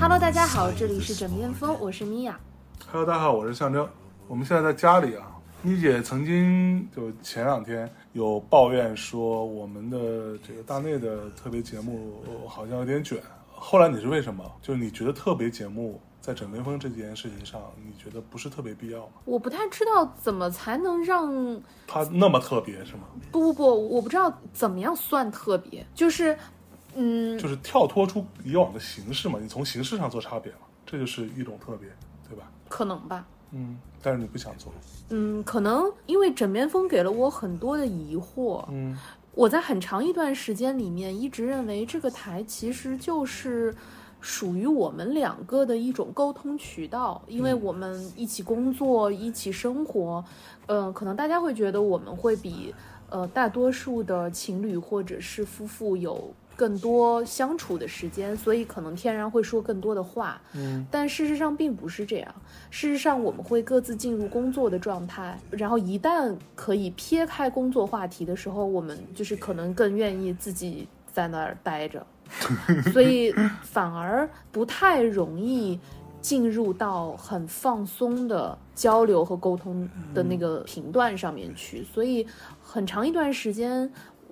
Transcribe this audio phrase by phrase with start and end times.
[0.00, 2.36] Hello，大家好，这里是枕边风，我是米娅。
[2.90, 3.88] Hello，大家好，我是象征。
[4.26, 5.39] 我们现在在家里啊。
[5.62, 13.22] 妮姐曾经就前两天有抱怨说，我们的这个大内的特别节目呃好像有点卷。
[13.50, 14.42] 后来你是为什么？
[14.62, 19.12] 就是你觉得特别节目在枕边风这件事情上，你觉得不是特别必要吗？
[19.26, 21.30] 我不太知道怎么才能让
[21.86, 23.02] 它那么特别是吗？
[23.30, 26.34] 不不不，我不知道怎么样算特别，就是
[26.94, 31.86] 嗯，就是跳脱出以往的形式嘛，你从形式上做差别嘛，这就是一种特别，
[32.26, 32.50] 对吧？
[32.66, 33.26] 可能吧。
[33.52, 34.72] 嗯，但是你不想做，
[35.10, 38.64] 嗯，可能因为枕边风给了我很多的疑惑。
[38.70, 38.96] 嗯
[39.32, 43.72] 我在很长一段时间里面一直认为这个台其实就是
[44.20, 50.22] 属于我们两个的一种沟通渠道，因为我们一起工作、一起生活，
[50.66, 52.74] 嗯、可能大家会觉得我们会比
[53.08, 60.38] 呃大多数的情侣或者是夫妇有更多相处的时间，所以可能天然会说更多的话。
[60.52, 62.34] 嗯但事实上并不是这样。
[62.68, 72.06] 事实上，我们会各自进入工作的状态，然后一旦可以撇开工作话题的时候，我们就是可能更愿意自己在那儿待着，
[72.92, 75.80] 所以反而不太容易
[76.20, 81.82] 进入到很放松的交流和沟通的那个频段上面去。
[81.84, 82.26] 所以
[82.62, 83.90] 很长一段时间。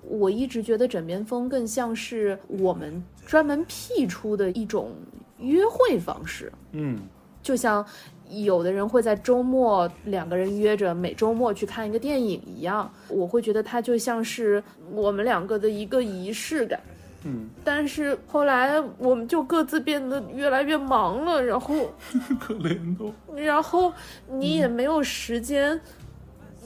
[0.09, 4.91] 我一直觉得枕边风更像是我们专门辟出的一种
[5.37, 6.99] 约会方式，嗯。
[7.41, 7.83] 就像
[8.29, 14.61] 有的人会在周末两个人约着每周末去看一个电影一样，我会觉得它就像是
[14.91, 16.79] 我们两个的一个仪式感。
[17.23, 21.89] 嗯，但是后来我们就各自变得越来越忙了，然后
[22.39, 23.41] 可怜的。
[23.41, 23.91] 然后
[24.29, 25.79] 你也没有时间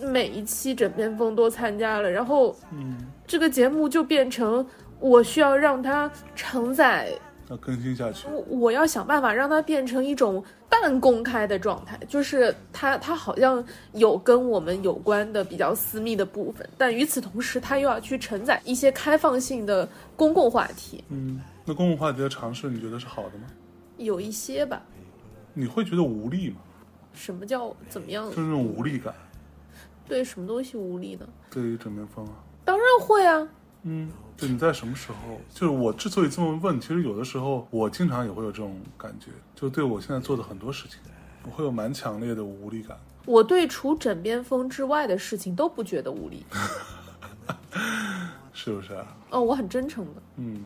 [0.01, 4.65] 每一期枕边风都参加了，然后嗯，这个节目就变成
[4.99, 7.11] 我需要让它承载
[7.49, 8.27] 要更新下去。
[8.27, 13.63] 我我要想办法让它变成一种半公开的状态，就是它它好像
[13.93, 23.45] 有跟我们有关的比较私密的部分，但与此同时，它又要去承载一些开放性的公共话题，嗯，那公共话题的尝试，你觉得是好的吗？
[23.97, 24.81] 有一些吧。
[25.53, 26.57] 你会觉得无力吗？
[27.13, 29.13] 什么叫怎么样就是那种无力感，
[30.07, 31.27] 对什么东西无力呢？
[31.51, 32.33] 对于枕边风啊。
[32.65, 33.47] 当然会啊，
[33.83, 35.39] 嗯，对你在什么时候？
[35.53, 40.99] 就是我之所以这么问，其实有的时候我经常也会有这种感觉，就对我现在做的很多事情，
[41.43, 42.97] 我会有蛮强烈的无力感。
[43.25, 46.45] 我对除枕边风之外的事情都不觉得无力。
[48.53, 49.05] 是不是啊？
[49.29, 50.21] 哦，我很真诚的。
[50.37, 50.63] 嗯，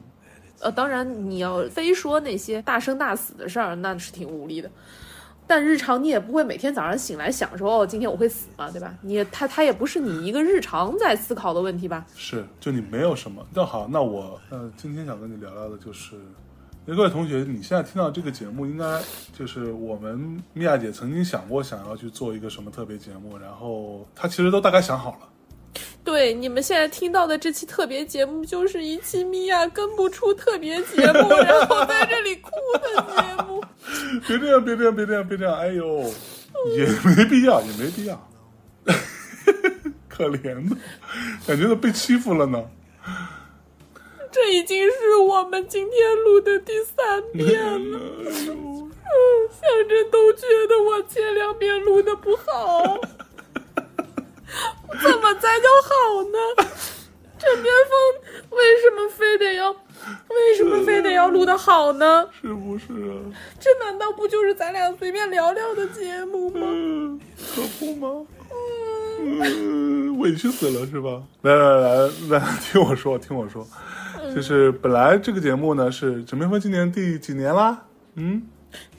[0.60, 4.70] 呃，当然你要非说那些大生大死的事儿，那是挺无力的。
[5.48, 8.94] 但日常你也不会每天早上醒来想说哦，今天我会死嘛，对吧？
[9.02, 12.06] 你他他也不是你一个日常在思考的问题吧？
[12.16, 13.46] 是，就你没有什么。
[13.54, 16.16] 那好，那我呃今天想跟你聊聊的就是，
[16.86, 25.30] 各位同学，你现在听到这个节目，应该就是我们米娅姐曾经想过想要去做一个什么特别节目，然后她其实都大概想好了。
[26.08, 33.62] 对，你们现在听到的这期特别节目，就是一期米娅跟不出特别节目，然后在这里哭的节目。
[34.26, 35.54] 别这样，别这样，别这样，别这样！
[35.60, 36.10] 哎呦，
[36.78, 38.30] 也没必要，也没必要。
[40.08, 40.78] 可怜的，
[41.46, 42.64] 感觉都被欺负了呢。
[44.32, 48.00] 这已经是我们今天录的第三遍了。
[48.00, 48.56] 哎呦，
[49.52, 52.98] 象征都觉得我前两遍录的不好，
[55.02, 56.68] 怎么才叫好呢？
[57.40, 62.28] 枕边风为什么非得要，为什么非得要录的好呢？
[62.42, 63.14] 是不是啊？
[63.60, 66.62] 这难道不就是咱俩随便聊聊的节目吗？
[66.64, 67.20] 嗯，
[67.56, 68.26] 可不吗？
[69.20, 71.22] 嗯，委屈死了是吧？
[71.44, 73.68] 来来来来，听我说，听我说，
[74.36, 77.86] 就是本来这个节目呢是枕边风今年第几年啦？
[78.16, 78.42] 嗯，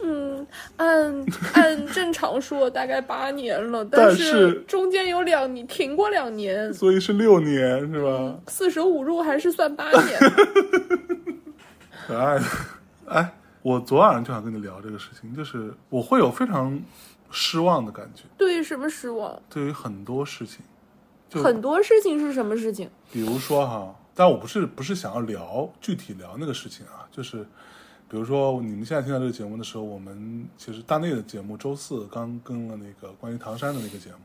[0.00, 0.27] 嗯，
[0.76, 8.38] 按按 正常说大概八年了，但是是中间有两年停过两年，所以是六年是吧？
[8.48, 10.18] 四舍五入还是算八年。
[12.06, 12.44] 可爱的，
[13.06, 16.80] 哎，我昨晚上就想跟你聊这个事情，就是我会有非常
[17.30, 19.40] 失望的感觉，对于什么失望？
[19.50, 20.60] 对于很多事情，
[21.28, 22.88] 就很多事情是什么事情？
[23.12, 27.46] 比如说哈，但我不是不是想要聊具体聊那个事情啊，就是
[28.08, 34.18] 比如说你们现在听到这个节目的时候，我们其实大内的节目周四刚更了那个关于唐山的那个节目，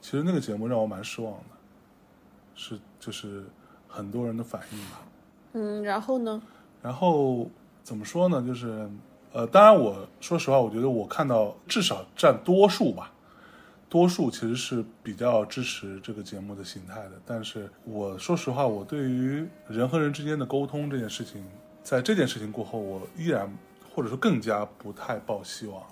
[0.00, 1.50] 其实那个节目让我蛮失望的，
[2.54, 3.44] 是就是
[3.86, 5.02] 很多人的反应吧。
[5.52, 6.40] 嗯，然后呢？
[6.80, 7.50] 然后
[7.82, 8.42] 怎么说呢？
[8.46, 8.88] 就是
[9.32, 13.12] 呃，当然我说实话，我觉得我看到至少占多数吧，
[13.90, 17.12] 多数其实是比较支持这个节目的形态的。
[17.26, 21.44] 但是我说实话，我对于人和人之间的沟通这件事情，
[21.88, 23.50] 在这件事情过后，我依然
[23.94, 25.82] 或者说更加不太抱希望。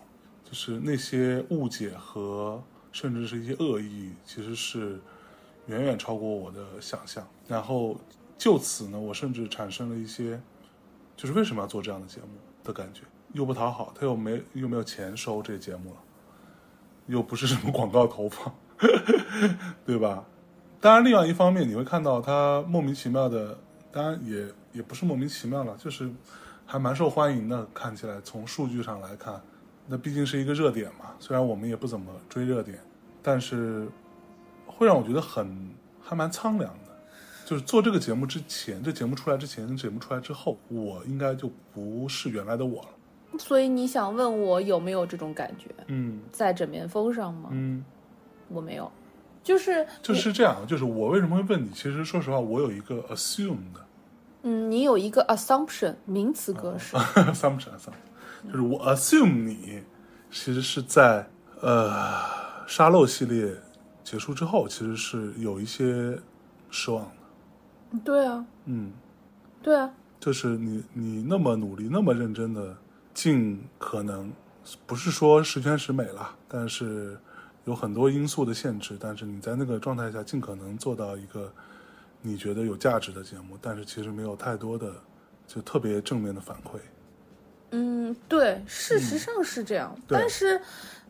[0.45, 2.63] 就是那些误解和
[2.93, 5.01] 甚至是一些恶意，其实是
[5.69, 7.27] 远远超过我的想象。
[7.49, 7.97] 然后
[8.37, 10.39] 就此呢，我甚至产生了一些，
[11.17, 12.29] 就是为什么要做这样的节目
[12.63, 13.01] 的感觉，
[13.33, 15.97] 又不讨好，他又没又没有钱收这节目了，
[17.07, 18.55] 又不是什么广告投放，
[19.87, 20.27] 对吧？
[20.79, 23.59] 当然，另外一方面，你会看到他莫名其妙的，
[23.97, 26.11] 当然也也不是莫名其妙了，就是
[26.67, 27.67] 还蛮受欢迎的。
[27.73, 29.41] 看起来从数据上来看，
[29.87, 31.15] 那毕竟是一个热点嘛。
[31.19, 32.79] 虽然我们也不怎么追热点，
[33.23, 33.89] 但是
[34.67, 35.71] 会让我觉得很
[36.03, 36.95] 还蛮苍凉的。
[37.47, 43.39] 就是做这个节目之前，这节目出来之前，节目出来之后，我应该就不是原来的我了。
[43.39, 47.49] 所以你想问我有没有这种感觉，嗯在枕边风上吗？
[47.53, 47.83] 嗯，
[48.49, 48.93] 我没有，
[49.43, 50.67] 就是就是这样。
[50.67, 51.71] 就是我为什么会问你？
[51.71, 53.86] 其实说实话，我有一个 assume 的
[54.49, 56.97] 嗯，你有一个 assumption 名词格式，
[57.35, 59.83] assumption assumption，就是我 assume 你
[60.31, 61.29] 其实是在
[61.61, 62.23] 呃
[62.69, 63.53] 沙漏系列
[64.05, 66.17] 结束之后，其实是有一些
[66.71, 67.99] 失望的。
[68.05, 68.93] 对啊，嗯，
[69.61, 69.91] 对啊，
[70.21, 72.77] 就是你你那么努力，那么认真的，
[73.13, 74.33] 尽可能
[74.87, 77.19] 不是说十全十美了，但是
[77.65, 81.53] 有很多因素的限制，但是你在那个状态下尽可能做到一个
[82.27, 84.93] 你觉得有价值的节目，但是其实没有太多的
[85.47, 86.79] 就特别正面的反馈。
[87.71, 90.61] 嗯，对，事实上是这样，对但是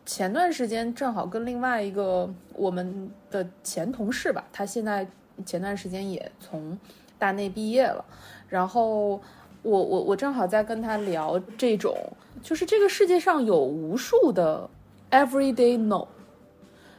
[0.05, 5.09] 前段时间正好跟另外一个我们的前同事吧，他现在
[5.47, 6.79] 前段时间也从
[7.19, 8.05] 大内毕业了，
[8.49, 9.21] 然后
[9.63, 11.97] 我我我正好在跟他聊这种，
[12.43, 14.69] 就是这个世界上有无数的
[15.11, 16.07] everyday no，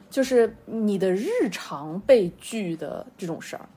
[0.09, 3.67] 就是你的日常被拒的这种事儿。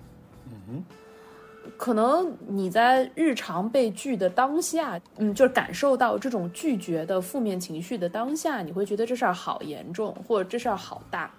[1.76, 11.30] 可能你在日常被拒的当下，嗯，就是感受到这种拒绝的负面情绪的当下，你会觉得这事儿好严重，或者这事儿好大。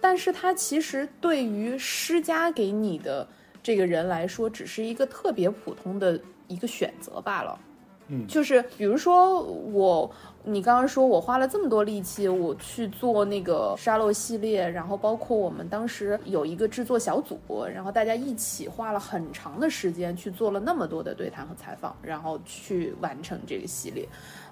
[0.00, 3.26] 但是它其实对于施加给你的
[3.62, 7.58] 这个人来说，只是一个特别普通的一个选择罢了。
[8.08, 10.10] 嗯就是比如说我，
[10.44, 17.38] 你刚刚说我花了这么多力气，我去做那个沙漏系列，然后包括我们当时有一个制作小组，
[17.72, 24.06] 然后大家一起花了很长的时间去做了那么多的对谈和采访，然后去完成这个系列。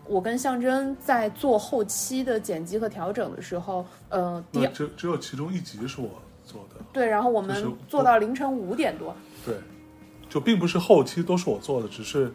[0.08, 6.08] 我跟象征在做后期的剪辑和调整的时候，呃，第那只只有其中一集是我
[6.44, 9.14] 做的，对，然后我们做到凌晨五点多，
[9.46, 9.54] 对，
[10.28, 12.32] 就并不是后期都是我做的，只是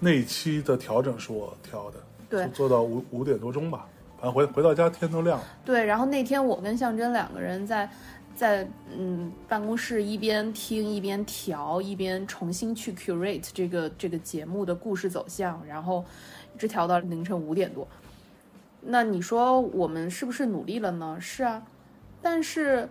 [0.00, 1.98] 那一期的调整是我调的，
[2.28, 3.86] 对做做到五五点多钟吧，
[4.16, 5.44] 反正回回到家天都亮了。
[5.64, 7.90] 对，然后那天我跟象征两个人在
[8.36, 16.04] 在嗯办公室一边听一边调，一边重新去 curate 这个这个节目的故事走向，然后
[16.54, 17.86] 一直调到凌晨五点多。
[18.80, 21.18] 那你说我们是不是努力了呢？
[21.20, 21.60] 是啊，
[22.22, 22.88] 但是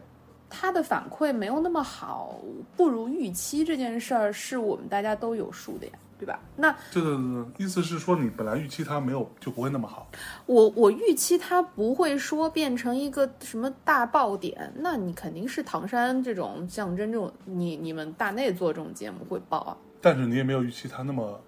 [0.49, 2.35] 他的反馈没有那么好，
[2.75, 6.39] 不如预期这件事儿是我们大家都有数的呀，对吧？
[6.55, 10.07] 那对对对对，意思是说你本来预期它没有就不会那么好，
[10.45, 19.77] 我我预期它不会说变成一个什么大爆点，那你肯定是唐山这种象征这种，你你们大内做这种节目会爆啊。
[20.01, 21.39] 但是你也没有预期它那么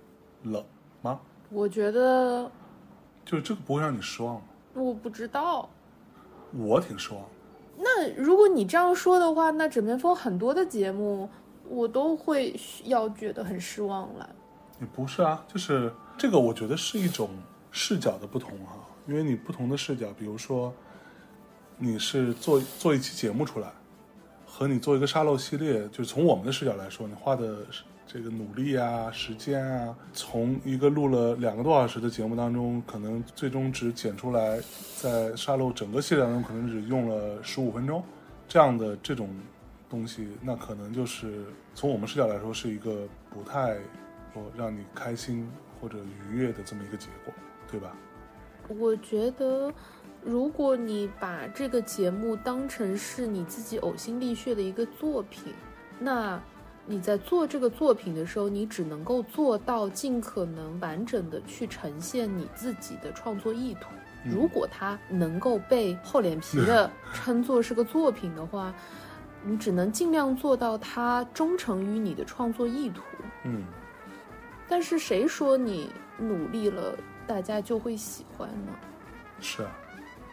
[0.44, 0.64] 冷
[1.02, 1.20] 吗？
[1.50, 2.52] 我觉得
[3.26, 4.42] 就是这个不会让你失望吗？
[4.74, 5.70] 我不知道。
[6.52, 7.24] 我挺失望。
[7.78, 11.30] 那如果你这样说的话，那枕边风很多的节目
[11.68, 14.30] 我都会要觉得很失望了。
[14.80, 17.30] 也不是啊，就是这个，我觉得是一种
[17.72, 18.76] 视角的不同哈、
[19.08, 20.74] 因为你不同的视角，比如说
[21.78, 23.72] 你是做做一期节目出来，
[24.46, 27.58] 和你做一个沙漏系列，就是从我们的视角来说，你花的
[28.08, 34.60] 这个努力啊、时间啊，从一个录了两个多小时的节目当中，可能最终只剪出来，
[34.98, 38.04] 在沙漏整个系列当中可能只用了十五分钟，
[38.48, 39.30] 这样的这种
[39.90, 41.46] 东西，那可能就是
[41.76, 43.78] 从我们视角来说是一个不太
[44.34, 45.98] 说让你开心或者
[46.30, 47.34] 愉悦的这么一个结果，
[47.70, 47.96] 对吧？
[48.68, 49.74] 我觉得，
[50.24, 55.54] 如果你把这个节目当成是你自己呕心沥血的一个作品，
[55.98, 56.40] 那
[56.86, 63.90] 你在做这个作品的时候，你只能够做到尽可能完整的去呈现你自己的创作意图。
[64.26, 68.74] 如果它能够被厚脸皮的 称作是个作品的话，
[69.44, 73.02] 你只能尽量做到它忠诚于你的创作意图。
[73.46, 73.64] 嗯，
[74.70, 76.96] 但是谁说你努力了，
[77.26, 78.72] 大家就会喜欢呢？
[79.42, 79.72] 是啊，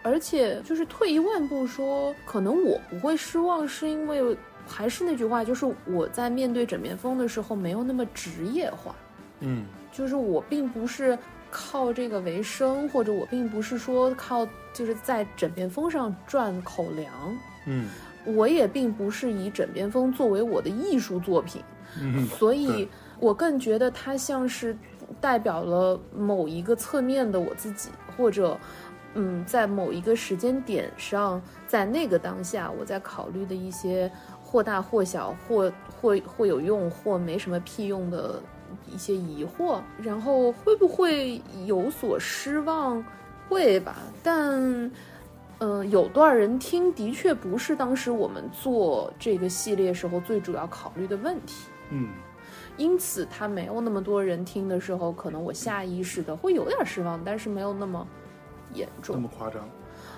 [0.03, 8.95] 而且就是退一万步说，可能我不会失望，是因为还是那句话，就是我在面对枕边风的时候没有那么职业化，
[9.41, 9.65] 嗯。
[9.93, 11.19] 就是我并不是
[11.51, 17.89] 靠这个为生，或者我并不是说靠就是在枕边风上赚口粮，嗯。
[18.27, 21.63] 我也并不是以枕边风作为我的艺术作品，
[22.03, 24.77] 嗯，所以对我更觉得它像是
[25.21, 28.59] 代表了某一个侧面的我自己，或者，
[29.15, 34.11] 嗯，在某一个时间点上，在那个当下，我在考虑的一些
[34.43, 38.41] 或大或小、或或或有用或没什么屁用的
[38.93, 43.05] 一些疑惑，然后会不会有所失望？
[43.49, 44.91] 会吧，但。
[45.59, 51.71] 嗯，有多少人听，的确不是当时我们做这个系列时候最主要考虑的问题。
[51.89, 52.11] 嗯
[52.77, 58.07] 因此，它没有那么多人听的时候，可能我下意识的会有点失望，但是没有那么
[58.75, 59.23] 严重那。
[59.23, 59.69] 么夸张，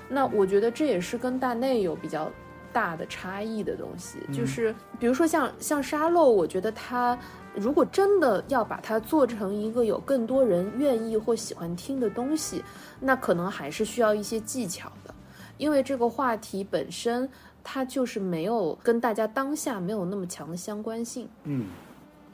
[0.09, 2.31] 那我觉得这也是跟大内有比较
[2.73, 7.19] 大的差异的东西，嗯就是比如说像像沙漏，我觉得它
[7.55, 12.63] 如果真的要把它做成一个有更多人愿意或喜欢听的东西，
[13.01, 15.15] 那可能还是需要一些技巧的，
[15.57, 17.29] 因为这个话题本身
[17.63, 21.29] 它就是没有跟大家当下没有那么强的相关性。
[21.45, 21.67] 嗯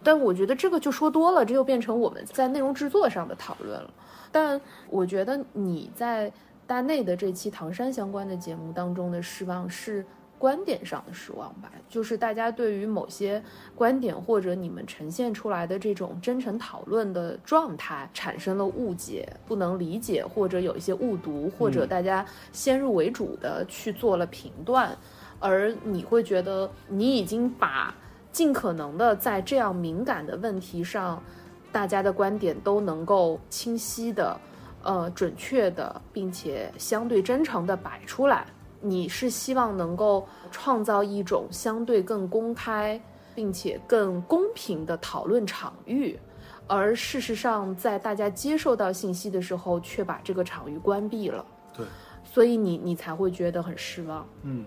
[0.04, 3.90] 但我觉得这个就说多了，这又变成我们在内容制作上的讨论了。
[4.30, 6.30] 但我觉得你在
[6.66, 10.04] 大内的这期唐山相关的节目当中的失望是
[10.38, 13.42] 观点上的失望吧，就是大家对于某些
[13.75, 24.94] 观点或者你们呈现出来的这种真诚讨论的状态产生了误解，不能理解，或者有一些误读，或者大家先入为主的去做了评断，
[25.38, 27.94] 而你会觉得你已经把。
[28.35, 31.23] 尽可能的在这样敏感的问题上，
[31.71, 34.37] 大家的观点都能够清晰的、
[34.83, 38.45] 呃准确的，并且相对真诚的摆出来。
[38.81, 43.00] 你是希望能够创造一种相对更公开，
[43.37, 46.19] 并且更公平的讨论场域，
[46.67, 51.47] 而事实上，在大家接受到信息的时候，却把这个场域关闭了。
[51.73, 51.87] 对，
[52.25, 54.26] 所以你你才会觉得很失望。
[54.43, 54.64] 嗯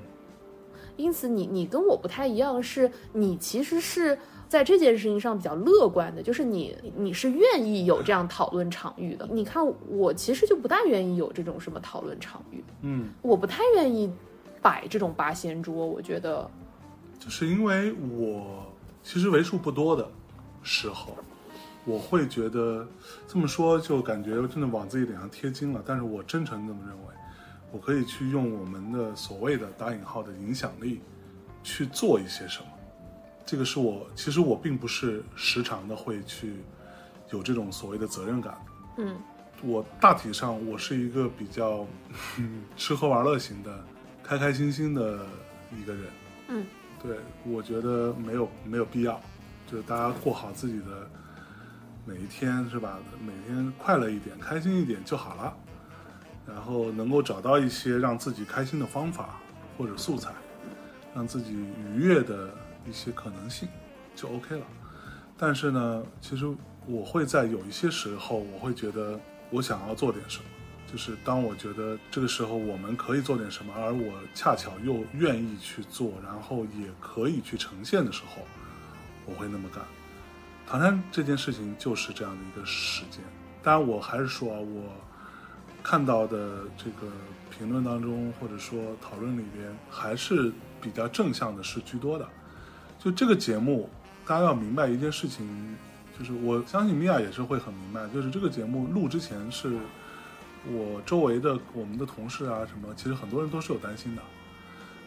[0.97, 4.17] 因此你，你跟我不太一样，是你其实是
[4.49, 9.27] 在这件事情上比较乐观的，就是你你是愿意有这样讨论场域的。
[9.31, 14.11] 你看我其实就不大愿意有这种什么讨论场域，嗯，我不太愿意
[14.61, 15.85] 摆这种八仙桌。
[15.85, 16.49] 我觉得，
[17.19, 18.65] 就是因为我
[19.03, 20.09] 其实为数不多的
[20.63, 21.15] 时候，
[21.85, 22.87] 我会觉得
[23.27, 27.13] 这么说就感觉真的往自己脸上贴金了，但是我真诚地这么认为，
[27.71, 31.01] 我可以去用我们的所谓的打引号的影响力
[31.63, 32.67] 去做一些什么。
[33.45, 36.55] 这个是我其实我并不是时常的会去
[37.31, 38.57] 有这种所谓的责任感。
[38.97, 39.15] 嗯
[39.63, 41.87] 我大体上我是一个比较
[42.37, 43.83] 嗯 吃喝玩乐型的，
[44.23, 45.25] 开开心心的
[45.75, 46.03] 一个人。
[46.49, 46.65] 嗯，
[47.01, 49.19] 对，我觉得没有没有必要，
[49.65, 51.09] 就是大家过好自己的
[52.05, 52.99] 每一天是吧？
[53.19, 55.57] 每天快乐一点，开心一点就好了。
[56.47, 59.39] 然后能够找到一些让自己开心的方法
[59.77, 60.31] 或者素材，
[61.13, 62.49] 让自己愉悦的
[62.87, 63.67] 一些可能性，
[64.15, 64.65] 就 OK 了。
[65.37, 66.45] 但是呢，其实
[66.85, 70.45] 我会在有一些时候，我会觉得我想要做点什么，
[70.91, 78.41] 就是当我觉得这个时候我们可以做点什么，而我恰巧又愿意去做，然后也可以去呈现的时候，
[79.25, 79.83] 我会那么干。
[80.65, 83.21] 唐山这件事情就是这样的一个时间。
[83.61, 84.83] 当然，我还是说啊，我
[85.87, 87.07] 看到的这个
[87.49, 90.51] 评论当中，或者说讨论里边，还是
[90.81, 92.27] 比较正向的是居多的。
[92.99, 93.89] 就这个节目，
[94.25, 95.47] 大家要明白一件事情，
[96.19, 99.79] 就是我相信米娅也是会很明白，就是这个节目录之前是
[100.69, 104.21] 我周围的我们的同事啊什么，其实很多人都是有担心的，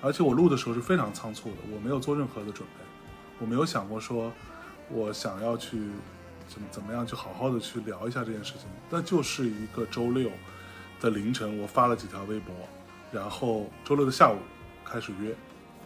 [0.01, 2.85] 而且我录的时候是非常仓促的，我没有做任何的准备，
[3.39, 4.33] 我没有想过说
[4.89, 5.79] 我想要去
[6.49, 10.31] 怎么怎么样去好好的去聊一下这件事情，那就是一个周六
[11.01, 12.55] 的凌晨，我发了几条微博，
[13.11, 14.37] 然后周六的下午
[14.85, 15.35] 开始约，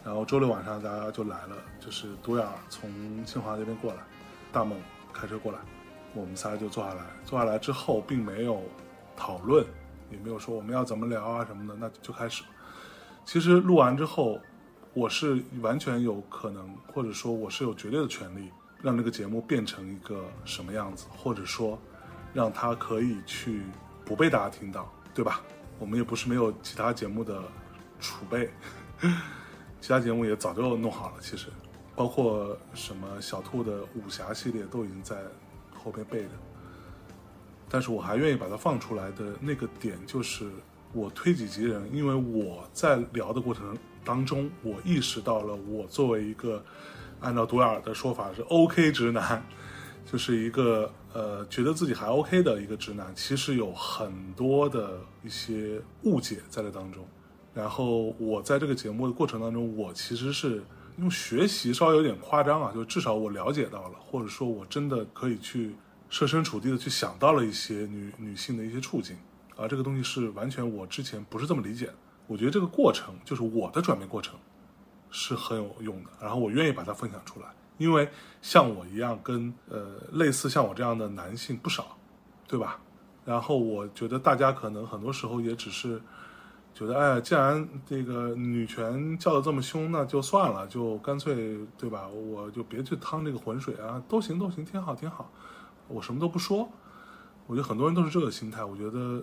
[0.05, 4.01] 然后周六晚上大家就来了，就是独眼从清华那边过来，
[4.53, 4.79] 大梦
[5.13, 5.59] 开车过来，
[6.15, 8.61] 我们仨就坐下来，坐下来之后并没有
[9.17, 9.65] 讨论，
[10.11, 12.43] 也没有说我们要怎么聊啊什么的，那就开始。
[13.25, 14.41] 其实录完之后，
[14.93, 18.51] 我是完全有可能，或者说我是有绝对的权利，
[18.83, 21.79] 让这个节目变成一个什么样子，或者说
[22.33, 23.63] 让它可以去
[24.05, 25.41] 不被大家听到，对吧？
[25.79, 27.43] 我们也不是没有其他节目的
[28.01, 28.51] 储备。
[29.81, 31.49] 其他节目也早就弄好了，其实
[31.95, 35.17] 包括什么小兔的武侠系列都已经在
[35.75, 36.31] 后边备着。
[37.69, 40.49] 但是我还愿意把它放出来的那个点，就是
[40.93, 46.65] 我推己及人，因为我在聊的过程当中，我意识到了我作为一个
[47.21, 49.45] 按照独眼儿的说法是 OK 直男，
[50.05, 57.07] 就是一个呃觉得自己还 OK 的一个直男，其实有很多的一些误解在这当中。
[57.53, 60.63] 然后我在这个节目的过程当中，我其实是
[60.99, 65.75] 用学习稍微有点夸张啊，就至少我了解到了，或者说我真的可以去
[66.11, 69.17] 设身处地的去想到了一些女女性的一些处境，
[69.57, 71.95] 啊这个东西是完全我之前不是这么理解的。
[72.27, 74.35] 我觉得这个过程就是我的转变过程
[75.11, 77.47] 是很有用的，然后我愿意把它分享出来，
[77.79, 78.09] 因为
[78.41, 81.97] 像我一样跟呃类似像我这样的男性不少，
[82.47, 82.81] 对吧？
[83.25, 86.01] 然后我觉得大家可能很多时候也只是
[86.75, 92.07] 觉得，哎，既然这个女权叫的这么凶，那就算了，就干脆对吧？
[92.09, 95.31] 我就别去趟这个浑水啊，都行都行，挺好挺好，
[95.89, 96.69] 我什么都不说。
[97.47, 98.65] 我觉得很多人都是这个心态。
[98.65, 99.23] 我觉得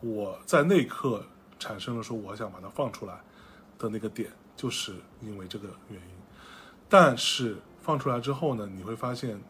[0.00, 1.24] 我在那一刻
[1.58, 3.20] 产生了说我想把它放出来
[3.78, 6.14] 的那个点，就是因为这个原因。
[6.88, 9.40] 但是放出来之后呢，你会发现，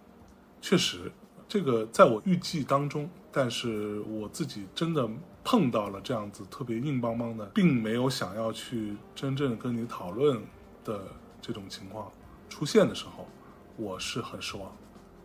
[0.61, 1.11] 确实
[1.49, 5.11] 这个在我预计当中，但是我自己真的
[5.43, 10.41] 碰到了这样子特别硬邦邦的，并没有想要去真正跟你讨论
[10.85, 11.03] 的
[11.43, 12.13] 这种情况
[12.49, 13.27] 出现的时候，
[13.77, 14.71] 我是很失望。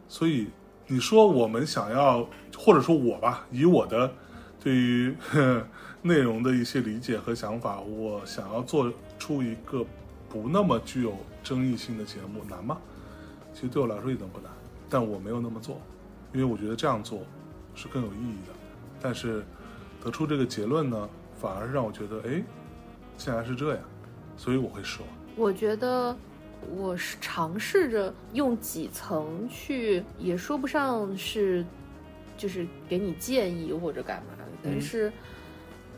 [0.08, 0.48] 所以
[0.88, 2.28] 你说我们想要，
[2.58, 4.12] 或者说我吧，以我的
[4.60, 5.16] 对于
[6.02, 9.86] 内容的一些理解和想法，我想要做出一个
[10.28, 12.76] 不那么具有争议性的节目，难吗？
[13.54, 14.52] 其实对我来说一点不难，
[14.90, 15.80] 但我没有那么做，
[16.34, 17.22] 因为我觉得这样做
[17.76, 18.54] 是更有意义的。
[19.02, 19.44] 但是
[20.04, 22.44] 得出这个结论呢，反而让我觉得，哎，
[23.18, 23.84] 竟然是这样，
[24.36, 25.10] 所以我会失望。
[25.36, 26.16] 我觉得
[26.76, 31.66] 我是尝试着用几层去，也说不上是，
[32.38, 35.12] 就是给你建议或者干嘛的，但嗯是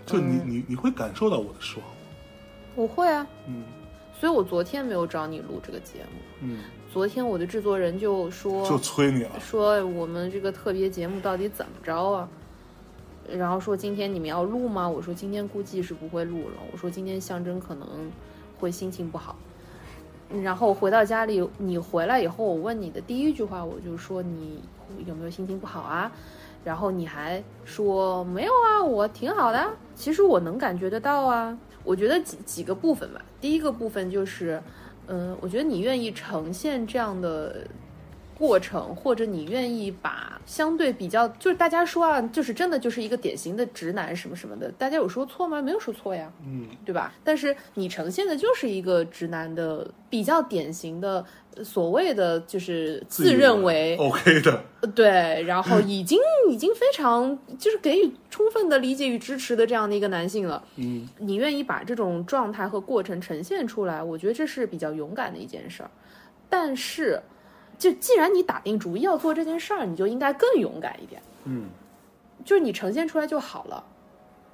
[0.05, 1.87] 就你嗯你你会感受到我的失望，
[2.75, 3.63] 我会啊，嗯
[4.19, 6.21] 所以我昨天没有找你录这个节目。
[6.41, 6.59] 嗯，
[6.95, 12.29] 昨天我的制作人就说，就催你了，说我们这个特别节目到底怎么着啊？
[13.29, 14.87] 然后说今天你们要录吗？
[14.87, 16.55] 我说今天估计是不会录了。
[16.71, 18.09] 我说今天象征可能
[18.57, 19.35] 会心情不好。
[20.41, 24.63] 然后回到家里，你回来以后，我问你的第一句话，我就说你
[25.05, 26.09] 有没有心情不好啊？
[26.63, 29.69] 然后你还说没有啊，我挺好的啊。
[29.95, 31.57] 其实我能感觉得到啊。
[31.83, 33.21] 我觉得几几个部分吧。
[33.41, 34.63] 第一个部分就是，
[35.07, 37.65] 嗯，我觉得你愿意呈现这样的
[38.37, 45.61] 过程，或者你愿意把相对比较，就是大家说啊，就是真的就是一个典型的直男什么什么的，大家有说错吗？
[45.61, 46.31] 没有说错呀。
[46.45, 47.13] 嗯对吧？
[47.23, 51.25] 但是你呈现的就是一个直男的比较典型的呃
[51.63, 60.63] 所谓的就是自认为 OK 的，呃对，然后已经已经非常就是给予充分的理解与支持的这样的一个男性了。
[60.75, 65.89] 嗯你愿意把这种状态和过程呈现出来，我觉得这是比较勇敢的一件事儿。
[66.49, 67.21] 但是，
[67.77, 71.21] 就既然你打定主意要做这件事儿，你就应该更勇敢一点。
[71.45, 71.67] 嗯
[72.43, 73.83] 就是你呈现出来就好了。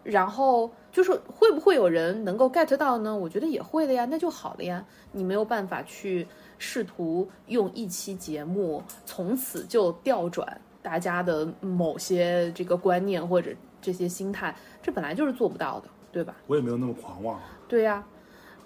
[0.04, 3.16] 然后就是会不会有人能够 get 到呢？
[3.16, 4.84] 我觉得也会的呀，那就好了呀。
[5.12, 6.26] 你没有办法去
[6.62, 16.36] 试图用一期节目从此就调转大家的某些这个观念或者这些心态，这本来就是做不到的，对吧？
[16.46, 18.06] 我也没有那么狂妄，对呀、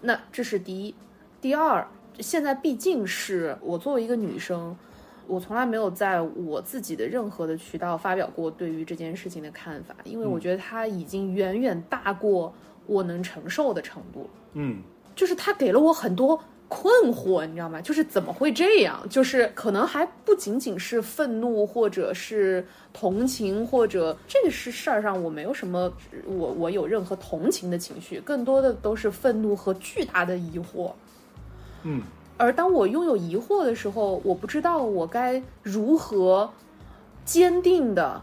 [0.01, 0.93] 那这是第一。
[1.39, 1.87] 第二，
[2.19, 4.75] 现在毕竟是我作为一个女生，
[5.25, 12.53] 我从来没有在我自己的任何的渠道发表过对于这件事情的看法，因为我觉得它已经远远大过
[12.85, 14.29] 我能承受的程度了。
[14.53, 14.81] 嗯
[15.15, 17.79] 就是它给了我很多困惑，你知道吗？
[17.81, 19.07] 就是怎么会这样？
[19.09, 25.91] 就是可能还不仅仅是愤怒，或者是同情，或者这个是事儿上我没有什么，
[26.25, 30.91] 我我有任何同情的情绪，更多的都是愤怒和巨大的疑惑。
[31.83, 32.01] 嗯
[32.37, 36.51] 而当我拥有疑惑的时候，我不知道我该如何
[37.23, 38.21] 坚定的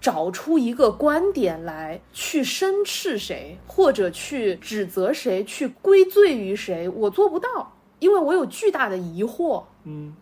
[0.00, 10.14] 找出一个观点来，去申斥谁，或者去指责谁，去归罪于谁，我做不到，因为我有巨大的疑惑，嗯，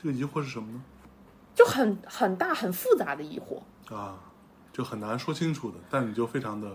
[0.00, 0.80] 这个疑惑是什么呢？
[1.54, 3.60] 就很很大很复杂的疑惑。
[3.94, 4.16] 啊，
[4.72, 6.68] 就很难说清楚的，但你就非常的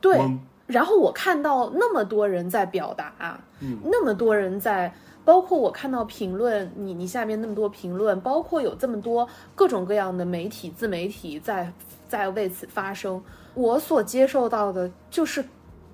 [0.00, 11.72] 对，懵，然后我看到那么多人在表达，嗯那么多人在，包括我看到评论，你你下面那么多评论，包括有这么多各种各样的媒体、自媒体在
[12.08, 13.22] 在为此发声，
[13.54, 15.42] 我所接受到的就是。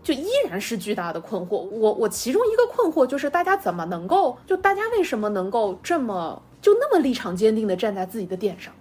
[0.09, 1.59] 就依然是巨大的困惑。
[1.59, 8.73] 我我其中一个困惑就是大家怎么能够，就大家为什么能够这么就那么立场坚定的站在自己的点上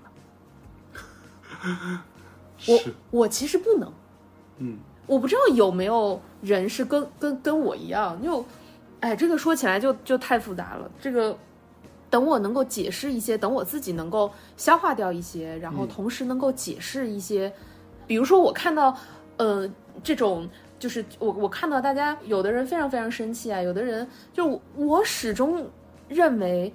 [1.65, 2.01] 呢？
[2.65, 2.79] 我，
[3.11, 3.91] 我其实不能，
[4.59, 8.45] 嗯我不知道有没有人是跟跟跟我一样，就，
[9.01, 10.89] 哎，这个说起来就就太复杂了。
[10.97, 11.37] 这个
[12.09, 17.51] 等我能够解释一些，等我自己能够消化掉一些，然后嗯同时能够解释一些，
[18.07, 18.97] 比如说我看到，
[19.35, 19.69] 呃，
[20.01, 20.47] 这种
[20.79, 25.69] 就是我我看到大家有的人非常非常生气啊，有的人就我我始终
[26.07, 26.71] 认为，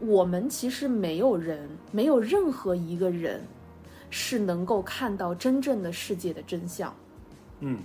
[0.00, 3.42] 我们其实没有人，没有任何一个人
[4.10, 6.94] 是能够看到真正的世界的真相。
[7.60, 7.78] 嗯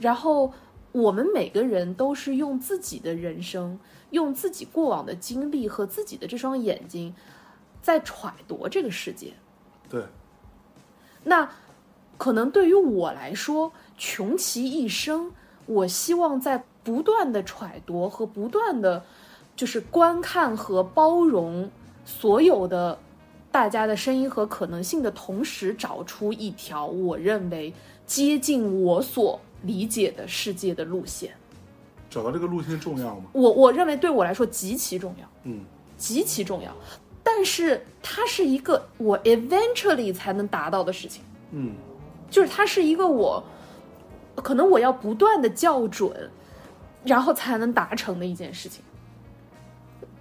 [0.00, 0.52] 然后
[0.90, 3.78] 我们每个人都是用自己的人生，
[4.10, 7.14] 用自己过往的经历和自己的这双眼睛，
[7.80, 9.32] 在揣度这个世界。
[9.88, 10.04] 对，
[11.24, 11.48] 那
[12.18, 13.72] 可能对于我来说，
[14.04, 15.30] 穷其一生，
[15.64, 19.00] 我希望在不断的揣度和不断的，
[19.54, 21.70] 就是观看和包容
[22.04, 22.98] 所有的
[23.52, 27.72] 大家的声音和可能性的同时，找出一条我认为
[28.04, 31.32] 接近我所理解的世界的路线。
[32.10, 33.26] 找到这个路线重要吗？
[33.32, 35.28] 我我认为对我来说极其重要。
[35.44, 35.60] 嗯
[35.96, 36.72] 极其重要，
[37.22, 41.72] 但是它是一个我 eventually 才能达到的事情，嗯
[42.28, 43.40] 就是它是一个我
[44.36, 46.30] 可能我要不断的校准，
[47.04, 48.82] 然后才能达成的一件事情。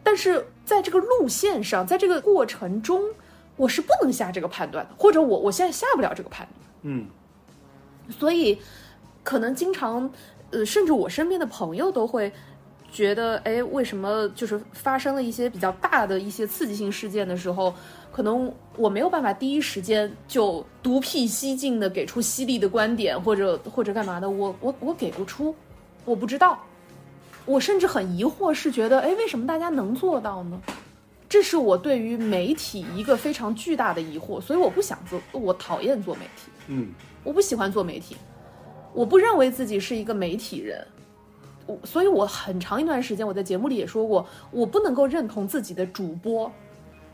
[0.04, 3.04] 但是在这个路线上，在这个过程中，
[3.56, 6.70] 我是不能下这个判断的，或者我我现在下不了这个判断。
[6.84, 7.08] 嗯
[8.10, 8.60] 所以
[9.24, 10.12] 可能经常，
[10.50, 12.34] 呃，甚至我身边的朋友都会
[12.92, 17.74] 觉得，哎，为什么就是发生了一些比较大的一些刺激性事件的时候，
[18.12, 25.56] 可能我没有办法第一时间就独辟蹊径的给出犀利的观点，或者或者干嘛的，我我我给不出，
[26.06, 26.60] 我不知道，
[27.46, 30.62] 我甚至很疑惑，是觉得，哎，为什么大家能做到呢？
[31.30, 36.52] 这是我对于媒体一个非常巨大的疑惑，所以我不想做，我讨厌做媒体。
[36.68, 36.92] 嗯。
[37.24, 38.18] 我不喜欢做媒体，
[38.94, 40.84] 我不认为自己是一个媒体人，
[41.68, 46.52] 我所以我很长一段时间我在节目里也说过，我不能够认同自己的主播，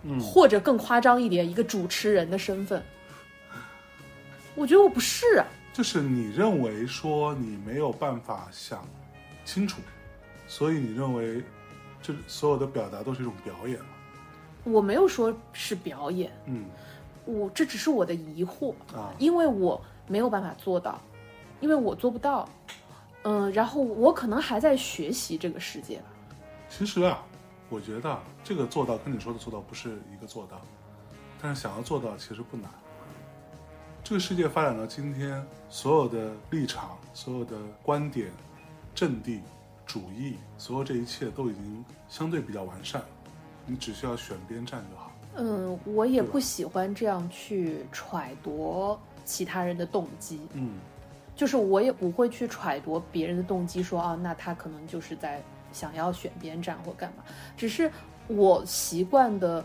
[0.09, 2.81] 嗯或者更夸张一点，一个主持人的身份。
[4.55, 8.83] 我觉得我不是啊，就是你认为说你没有办法想
[9.45, 9.81] 清楚，
[10.47, 11.43] 所以你认为
[12.01, 13.85] 这所有的表达都是一种表演嘛？
[14.63, 16.65] 我没有说是表演，嗯
[17.25, 20.99] 我这只是我的疑惑，啊因为我没有办法做到，
[21.59, 22.47] 因为我做不到，
[23.23, 26.05] 嗯，然后我可能还在学习这个世界吧。
[26.69, 27.23] 其实啊，
[27.69, 30.61] 我觉得这个做到跟你说的做到不是一个做到，
[31.41, 32.69] 但是想要做到其实不难。
[34.03, 38.31] 这个世界发展到今天，所有的立场、所有的观点、
[38.95, 39.41] 阵地、
[39.85, 43.01] 主义，所有这一切都已经相对比较完善，
[43.65, 45.11] 你只需要选边站就好。
[45.35, 50.79] 嗯，我也不喜欢这样去揣度其他人的动机，嗯
[51.35, 55.43] 就是我也不会去揣度别人的动机说，啊，那他可能就是在
[55.77, 57.23] 想要选边站或干嘛。
[57.55, 57.91] 只是
[58.27, 59.63] 我习惯的，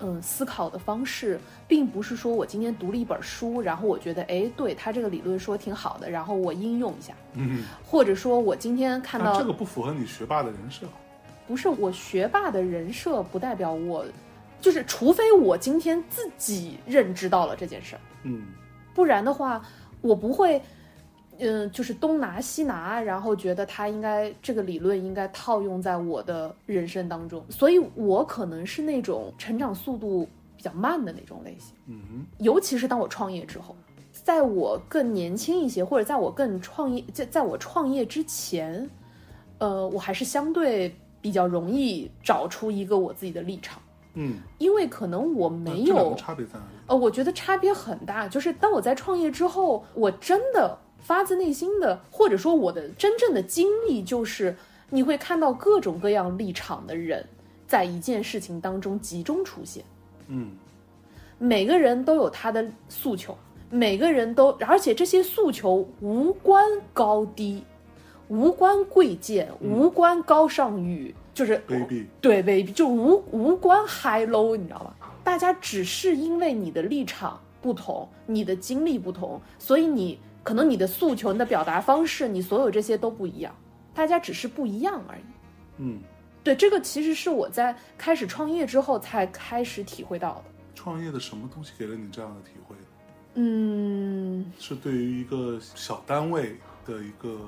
[0.00, 10.86] 嗯，思考的方式，并不是说我今天读了一本书，然后我觉得，哎，对他这个理论说挺好的，然后我应用一下，嗯，或者说我今天看到这个不符合你学霸的人设。
[11.46, 14.04] 不是我学霸的人设，不代表我，
[14.60, 18.42] 就是除非我今天自己认知到了这件事儿，嗯
[18.94, 19.60] 不然的话，
[20.00, 20.62] 我不会，
[21.42, 33.76] 嗯、就是东拿西拿，然后觉得他应该这个理论应该套用在我的人生当中，所以我可能是那种成长速度比较慢的那种类型，嗯哼尤其是当我创业之后。
[34.12, 38.88] 在我更年轻一些，或者在我更创业，在在我创业之前，
[39.58, 43.82] 呃，我还是相对比较容易找出一个我自己的立场，
[44.14, 46.72] 嗯，因为可能我没有差别在哪里？
[46.86, 48.28] 呃，我觉得差别很大。
[48.28, 54.56] 就是当我在创业之后，我真的发自内心的，或者说我的真正的经历，就是
[54.90, 57.24] 你会看到各种各样立场的人
[57.66, 59.84] 在一件事情当中集中出现，
[60.28, 60.52] 嗯
[61.38, 63.36] 每个人都有他的诉求，
[63.68, 67.64] 每个人都，而且这些诉求无关高低，
[68.28, 72.06] 无关贵贱，无关高尚与，就是卑鄙。
[72.20, 74.94] 对卑鄙，就无无关 high low，你知道吧？
[75.24, 83.54] 大家只是因为你的立场不同，你的经历不同，所以你可能你的诉求、你的表达方式，你所有这些都不一样，
[83.94, 85.22] 大家只是不一样而已。
[85.78, 86.00] 嗯，
[86.42, 90.44] 对，这个其实是我在开始创业之后才开始体会到的。
[90.74, 92.74] 创业的什么东西给了你这样的体会？
[93.34, 97.38] 嗯，是对于一个小单位的一个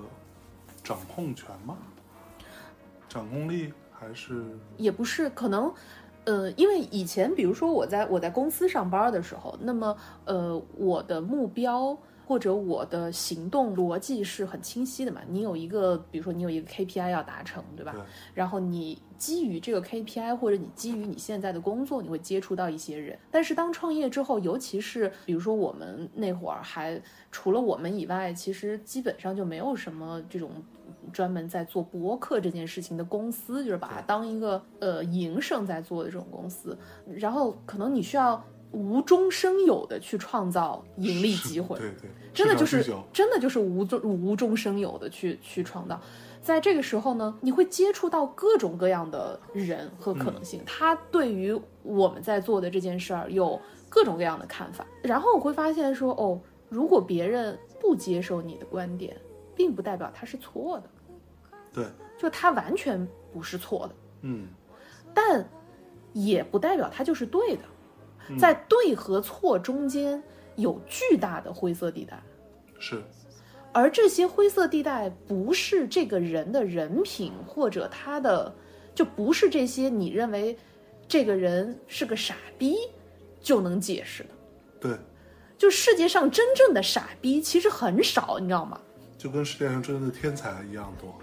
[0.82, 1.76] 掌控权吗？
[3.08, 4.44] 掌控力还是
[4.76, 5.72] 也不是，可能，
[6.24, 15.20] 呃，因为以前比如说我在我在公司上班的时候，那么呃，我的目标或者我的行动逻辑是很清晰的嘛。
[15.28, 17.92] 你有一个，比如说你有一个 KPI 要达成，对吧？
[17.92, 18.02] 对
[18.34, 23.18] 然后你基于这个 KPI，或者你基于你现在的工作，你会接触到一些人。
[23.30, 30.50] 但是当创业之后，尤其是比如说我们那会儿还除了我们以外，其实基本上就没有什么这种
[31.12, 36.76] 专门在做博客这件事情的公司，就是把它当一个呃营生在做的这种公司。
[37.06, 38.42] 然后可能你需要
[38.74, 41.78] 无中生有的去创造盈利机会。
[41.78, 46.00] 对对，真的就是真的就是无中无中生有的去去创造。
[46.42, 53.58] 在这个时候呢，你会接触到各种各样的人和可能性，他对于我们在做的这件事儿有
[53.88, 54.84] 各种各样的看法。
[55.00, 59.16] 然后我会发现说，哦，如果别人不接受你的观点，
[59.56, 60.90] 并不代表他是错的，
[61.72, 61.86] 对，
[62.18, 63.94] 就他完全不是错的。
[64.22, 64.48] 嗯
[65.14, 65.48] 但
[66.12, 67.62] 也不代表他就是对的，
[68.38, 70.22] 在对和错中间
[70.56, 72.22] 有巨大的灰色地带，
[72.78, 73.02] 是
[73.72, 78.54] 而这些灰色地带不是这个人的人品或者他的，
[78.94, 80.56] 就不是这些你认为
[81.08, 82.76] 这个人是个傻逼
[83.40, 84.28] 就能解释的。
[84.80, 84.96] 对，
[85.58, 88.80] 就世界上真正的傻逼其实很少，你知道吗？
[89.18, 91.14] 就跟世界上真正的天才一样多。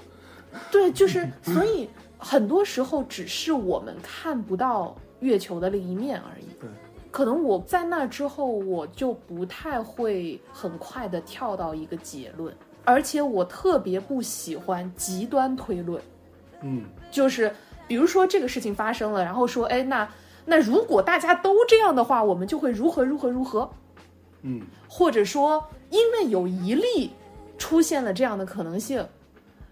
[0.71, 1.87] 对，就是所以
[2.17, 6.45] 很多时候只是我们看不到月球的另一面而已。
[6.59, 6.69] 对，
[7.11, 16.01] 可能我在那之后，我就不太会很快的跳到一个结论，而且我特别不喜欢极端推论，
[16.61, 16.85] 嗯。
[17.11, 17.53] 就是
[17.87, 20.09] 比如说这个事情发生了，然后说，哎，那
[20.45, 23.69] 那如果大家都这样的话，我们就会如何如何如何，
[24.43, 24.61] 嗯。
[24.87, 27.11] 或者说因为有一例
[27.57, 29.05] 出现了这样的可能性，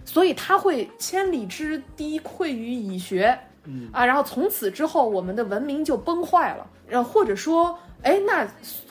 [0.03, 3.39] 所以他会千里之堤溃于蚁穴，
[3.71, 8.43] 嗯啊，然后从此之后我们的文明就崩坏了，然后或者说，哎，那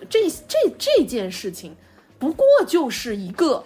[0.09, 1.75] 这这这件事情
[2.17, 3.65] 不过就是一个，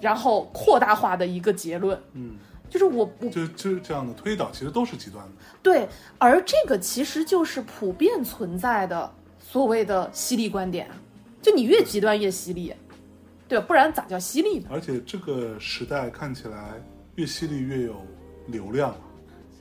[0.00, 2.32] 然后扩大化的一个结论，嗯，
[2.68, 5.32] 就是我我就就这样的推导，其实都是极端的。
[5.62, 10.96] 对，而这个其实就是普遍存在的所谓的犀利观点啊，
[11.40, 12.74] 就你越极端越犀利，
[13.46, 13.64] 对吧？
[13.68, 14.68] 不然咋叫犀利呢？
[14.70, 16.74] 而且这个时代看起来
[17.14, 18.04] 越犀利越有
[18.46, 18.94] 流量，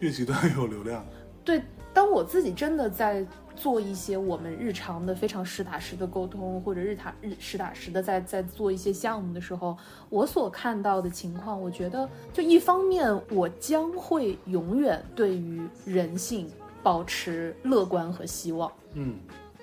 [0.03, 1.05] 越极端越有流量。
[1.45, 1.61] 对，
[1.93, 9.77] 当我自己真的在做一些我们日常的非常实打实的沟通，或者日打日实打实的在在做一些项目的时候，
[10.09, 16.49] 我所看到的情况，我觉得就一方面，我将会永远对于人性
[16.81, 19.15] 保持乐观和希望，嗯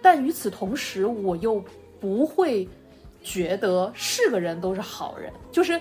[0.02, 1.62] 但与此同时，我又
[1.98, 2.68] 不会
[3.22, 5.80] 觉得是个人都是好人，就是。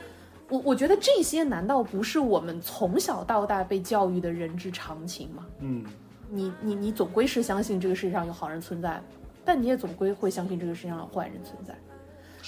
[0.50, 5.46] 我我觉得这些难道不是我们从小到大被教育的人之常情吗？
[5.60, 5.86] 嗯
[6.32, 9.02] 你你你总归是相信这个世界上有好人存在，
[9.44, 11.76] 但你也总归会相信这个世界上有坏人存在。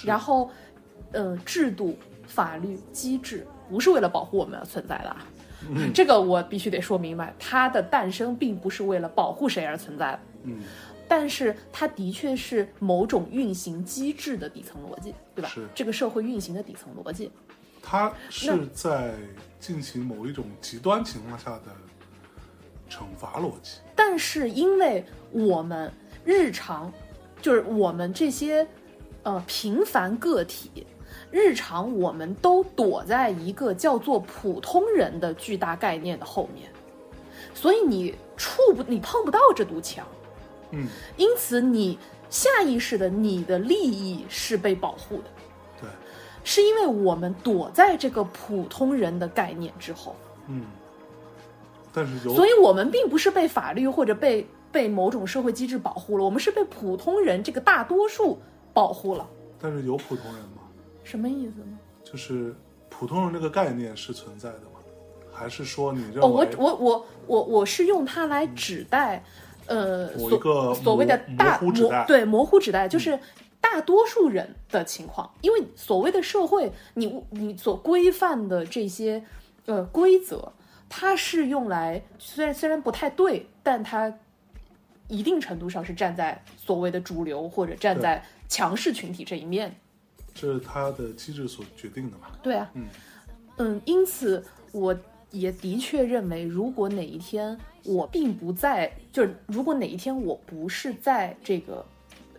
[0.05, 0.51] 然后，
[1.11, 5.25] 呃，制度、法律、机制不是为了保护我们而存在的啊，
[5.95, 10.59] 这个我必须得说明白，它的诞生并不是为了保护谁而存在的，嗯，
[11.07, 15.67] 但是它的确是某种运行机制的底层逻辑，对吧是？
[15.73, 17.31] 这个社会运行的底层逻辑。
[17.81, 19.15] 它是在
[19.59, 21.65] 进行某一种极端情况下的
[22.89, 23.79] 惩罚逻辑。
[23.95, 25.91] 但是因为我们
[26.23, 26.91] 日常，
[27.41, 28.67] 就是我们这些
[29.23, 30.85] 呃平凡个体，
[31.31, 36.69] 日常我们都躲在一个叫做普通人的巨大概念的后面，
[37.53, 40.05] 所以你触不，你碰不到这堵墙，
[40.71, 41.97] 嗯，因此你
[42.29, 45.40] 下意识的你的利益是被保护的，对，
[46.43, 50.15] 是因为我们躲在这个普通人的概念之后。
[50.47, 50.63] 嗯。
[51.93, 58.39] 但是有所以我们并不是被法律或者被被某种社会机制保护了，我们是被普通人这个大多数
[58.73, 59.27] 保护了。
[59.59, 60.61] 但是有普通人吗？
[61.03, 61.77] 什么意思呢？
[62.03, 62.55] 就是
[62.89, 64.79] 普通人这个概念是存在的吗？
[65.33, 69.23] 还是说你认为哦，我我我我我是用它来指代，
[69.65, 71.71] 呃，所所谓的大模
[72.05, 73.17] 对模糊指代就是
[73.61, 79.23] 大多数人的情况，因为所谓的社会，你你所规范的这些
[79.67, 80.51] 呃规则，
[80.89, 84.13] 它是用来虽然虽然不太对，但它
[85.07, 89.73] 一定程度上是站在所谓的主流或者站在强势群体这一面。
[90.33, 92.27] 这是它的机制所决定的嘛？
[92.41, 92.87] 对啊，嗯
[93.57, 94.97] 嗯，因此我
[95.29, 101.85] 也的确认为，如果哪一天我并不在，就是如果哪一天我不是在这个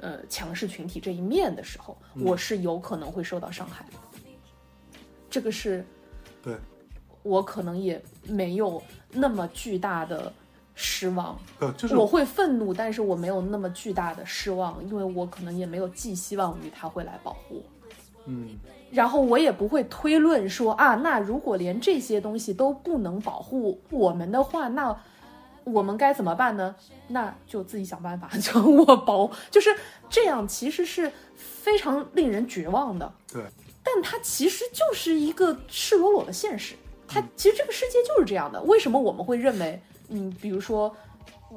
[0.02, 3.92] 呃强势群体这一面的时候，我是有可能会受到伤害的。
[5.30, 5.82] 这个是
[6.42, 6.54] 对，
[7.22, 10.30] 我可能也没有那么巨大的
[10.74, 11.38] 失望。
[11.60, 17.62] 呃，就是我会愤怒，但是我没有那么巨大的失望，因为我可能也没有寄希望于他会来保护我。
[18.26, 18.58] 嗯，
[18.90, 24.94] 然后我也不会推论说啊，那如果连这些东西都不能保护我们的话，那
[25.64, 26.74] 我们该怎么办呢？
[27.12, 29.68] 那就自己想办法， 就我保，就是
[30.08, 33.12] 这样，其实是非常令人绝望的。
[33.30, 33.42] 对，
[33.82, 36.74] 但它其实就是一个赤裸裸的现实。
[37.06, 38.60] 它其实这个世界就是这样的。
[38.62, 40.94] 为什么我们会认为，嗯，比如说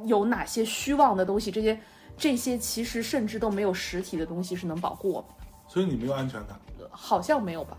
[0.04, 1.80] 有哪些虚妄的东西，这些
[2.18, 5.46] 这些其实甚至都没有实体的东西是能保护我们的？
[5.68, 6.60] 所以你没有安全感。
[6.92, 7.78] 好像没有吧？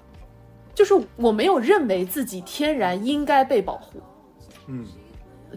[0.75, 4.01] 就是我没有认为自己天然应该被保护，
[4.67, 4.87] 嗯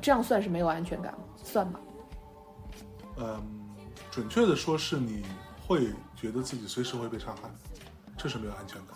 [0.01, 1.19] 这样算是没有安全感吗？
[1.43, 1.79] 算吧。
[3.19, 3.41] 嗯，
[4.09, 5.23] 准确的说是你
[5.67, 7.49] 会觉得自己随时会被伤害，
[8.17, 8.95] 这是没有安全感。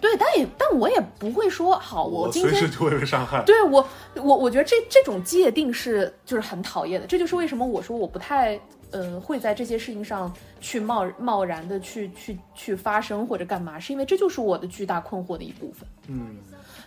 [0.00, 3.42] 对，但也但我也不会说好，我随时就会被伤害。
[3.42, 8.60] 对我我我觉得这这种界定是就是很讨厌的，这就是为什么我说我不太
[8.92, 15.88] 呃会在这些事情上去贸贸然的去去去发生或者干嘛，是因为这就是我的巨大困惑的一部分。
[16.06, 16.36] 嗯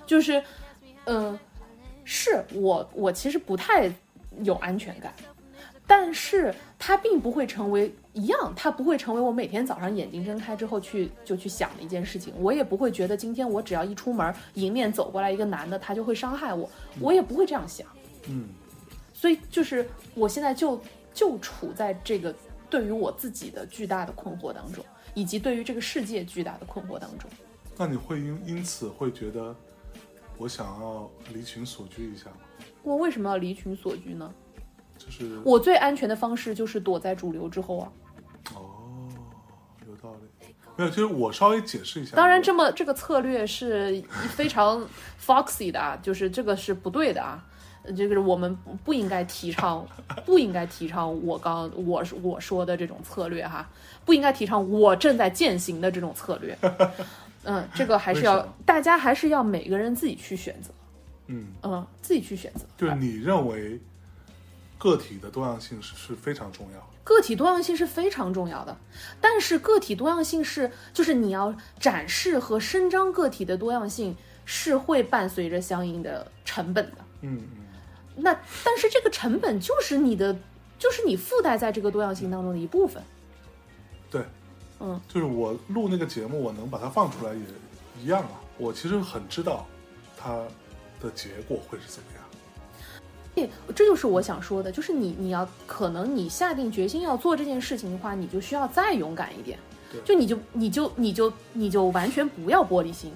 [0.05, 0.41] 就是，
[1.05, 1.37] 嗯、
[2.05, 3.91] 是我我其实不太
[4.43, 5.13] 有安全感，
[5.91, 12.33] 但是它并不会成为一样，它不会成为我每天早上眼睛睁开之后去就去想的一件事情。
[12.39, 16.69] 我也不会觉得今天我只要一出门，迎面走过来一个男的，他就会伤害我，
[17.01, 17.85] 我也不会这样想。
[18.29, 18.47] 嗯
[19.13, 20.81] 所以就是我现在就
[21.13, 22.33] 就处在这个
[22.69, 24.81] 对于我自己的巨大的困惑当中，
[25.13, 27.29] 以及对于这个世界巨大的困惑当中。
[27.77, 29.53] 那你会因因此会觉得
[30.37, 32.37] 我想要离群索居一下吗？
[32.81, 34.33] 我为什么要离群索居呢？
[35.05, 37.91] 就是我最安全的方式就是躲在主流之后啊。
[38.53, 39.07] 哦，
[39.87, 40.47] 有道理。
[40.77, 42.15] 没有，就是我稍微解释一下。
[42.15, 44.85] 当然，这么这个策略是非常
[45.23, 47.45] foxy 的啊，就是这个是不对的啊。
[47.83, 49.83] 呃这个我们不不应该提倡，
[50.23, 53.67] 不应该提倡我刚我我说的这种策略哈，
[54.05, 56.55] 不应该提倡我正在践行的这种策略。
[57.43, 60.71] 嗯，这个还是要大家还是要每个人自己去选择，
[61.25, 62.65] 嗯，嗯，自己去选择。
[62.77, 63.81] 就是你认为
[64.81, 66.85] 个体的多样性是是非常重要的。
[67.03, 68.75] 个体多样性是非常重要的，
[69.21, 76.97] 但是个体多样性是就是你要展示和伸张个体的多样性是会伴随着相应的成本的。
[77.21, 77.65] 嗯嗯，
[78.15, 80.35] 那但是这个成本就是你的，
[80.79, 83.03] 就是你附带在这个多样性当中的一部分。
[84.09, 84.25] 对，
[84.79, 87.41] 嗯，就是我录那个节目，我能把它放出来也
[88.01, 88.41] 一样啊。
[88.57, 89.67] 我其实很知道
[90.17, 90.39] 它
[90.99, 92.20] 的结果会是怎么样。
[93.33, 99.57] 对，这就是我想说的，就是你你要可能你下定决心要做这件事情的话，你就需要再勇敢一点
[99.91, 103.11] 对，就你就你就你就你就完全不要玻璃心。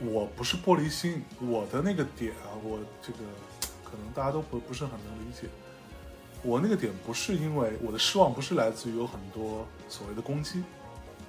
[0.00, 3.18] 我不是玻璃心，我的那个点啊，我这个
[3.84, 5.46] 可能大家都不不是很能理解。
[6.42, 10.62] 我那个点不是因为我的失望不是来自于有很多所谓的攻击，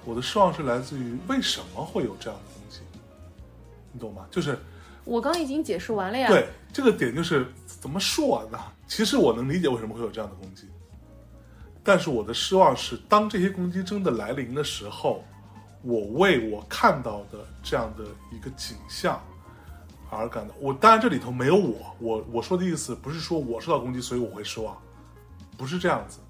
[0.06, 2.80] 我的失望是来自于为什么会有这样的攻击，
[3.92, 4.26] 你懂吗？
[4.30, 4.58] 就是
[5.04, 6.28] 我刚已经解释完了呀。
[6.28, 7.46] 对这个点就是
[7.82, 8.56] 怎么说呢？
[8.86, 10.68] 其实我能理解为什么会有这样的攻击，
[11.82, 15.24] 但是我的失望是，当这些攻击真的来临的时候，
[15.82, 19.20] 我为我看到的这样的一个景象
[20.10, 20.54] 而感到。
[20.60, 24.80] 我当然这里头没有我，我我说的意思不是说我受到攻击，所以我会失望，
[25.58, 26.20] 不是这样子。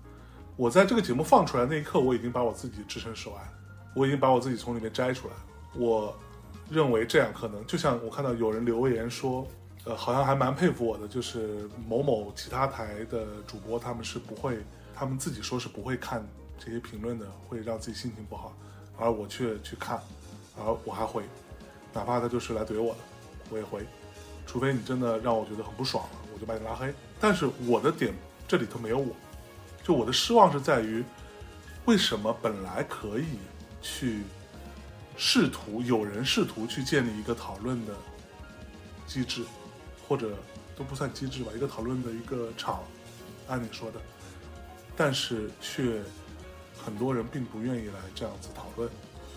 [0.56, 3.52] 我在这个节目放出来那一刻，我已经把我自己置身事外了，
[3.94, 5.34] 我已经把我自己从里面摘出来。
[5.74, 6.18] 我
[6.70, 9.46] 认为这样可能，就像我看到有人留言说，
[9.84, 14.58] 呃，好像还蛮佩服我的，就是某某其他台的主播，他们是不会，
[14.94, 16.24] 他们自己说是不会看
[16.56, 18.56] 这些评论的，会让自己心情不好，
[18.96, 20.00] 而我却去看，
[20.56, 21.24] 而我还回，
[21.92, 23.00] 哪怕他就是来怼我的，
[23.50, 23.84] 我也回，
[24.46, 26.94] 除非你真的让我觉得很不爽了，我就把你拉黑。
[27.20, 28.14] 但是我的点
[28.46, 29.12] 这里头没有我，
[29.82, 31.02] 就我的失望是在于，
[31.86, 33.38] 为什么本来可以
[33.80, 34.20] 去
[35.16, 37.92] 试图有人试图去建立一个讨论的
[39.08, 39.44] 机制，
[40.12, 40.36] 或者
[40.76, 42.82] 都不算机制吧，一个讨论的一个场，
[43.48, 44.00] 按你说的，
[44.94, 46.02] 但是却
[46.76, 48.90] 很多人并不愿意来这样子讨论，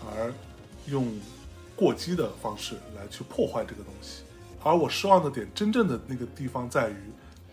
[0.04, 0.30] 而
[0.84, 1.18] 用
[1.74, 4.24] 过激的方式来去破坏这个东西。
[4.62, 6.96] 而我失望的点，真正的那个地方在于，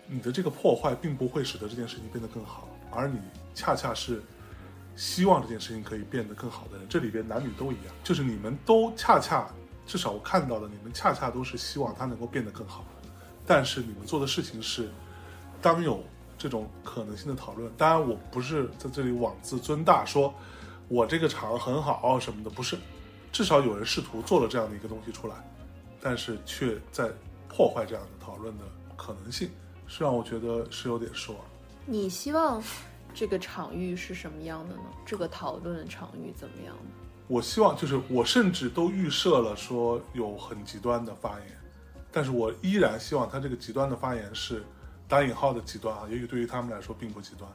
[0.06, 3.18] 你的这个破坏并不会使得这件事情变得更好，而你
[3.54, 4.22] 恰恰是
[4.96, 6.86] 希望这件事情可以变得更好的人。
[6.90, 9.48] 这里边男女都一样，就是你们都恰恰，
[9.86, 12.84] 至少我看到的，你们恰恰都是希望它能够变得更好。
[13.46, 14.88] 但是你们做的事情是，
[15.60, 16.02] 当有
[16.38, 20.32] 这种可能性的讨论，当然我不是在这里妄自尊大，说
[20.88, 22.76] 我这个场很好什么的，不是，
[23.32, 25.34] 至少有人试图做了这样的一个东西出来，
[26.00, 27.10] 但是却在
[27.48, 28.64] 破坏这样的讨论的
[28.96, 29.50] 可能性，
[29.86, 31.40] 是让我觉得是有点失望。
[31.86, 32.62] 你希望
[33.14, 34.82] 这个场域是什么样的呢？
[35.04, 36.90] 这个讨论场域怎么样呢？
[37.26, 41.58] 我希望就是我甚至都预设了说有很极端的发言，
[42.14, 44.64] 但是我依然希望他这个极端的发言是
[45.08, 47.50] 打引号的极端啊，也许对于他们来说并不极端，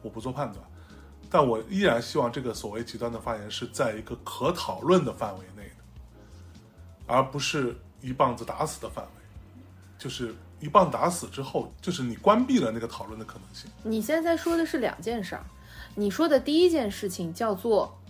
[0.00, 0.64] 我不做判断，
[1.28, 5.84] 但我依然希望这个所谓极端的发言是在一个可讨论的范围内的，
[7.08, 9.10] 而不是一棒子打死的范围，
[9.98, 13.68] 就是一棒打死之后，就是你关闭了那个讨论的可能性。
[13.82, 15.44] 你现在说的是两件事儿，
[15.96, 18.00] 你说的第一件事情叫做，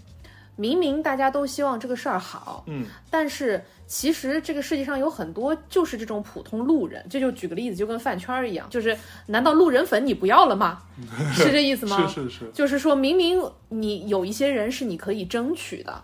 [0.56, 8.96] 明明大家都希望这个事儿好，嗯，但是其实这个世界上有很多就是这种普通路人，这就举个例子，就跟饭圈儿一样，就是
[9.26, 10.82] 难道路人粉你不要了吗？
[11.34, 12.06] 是这意思吗？
[12.08, 16.02] 是是是，就是说明明你有一些人是你可以争取的，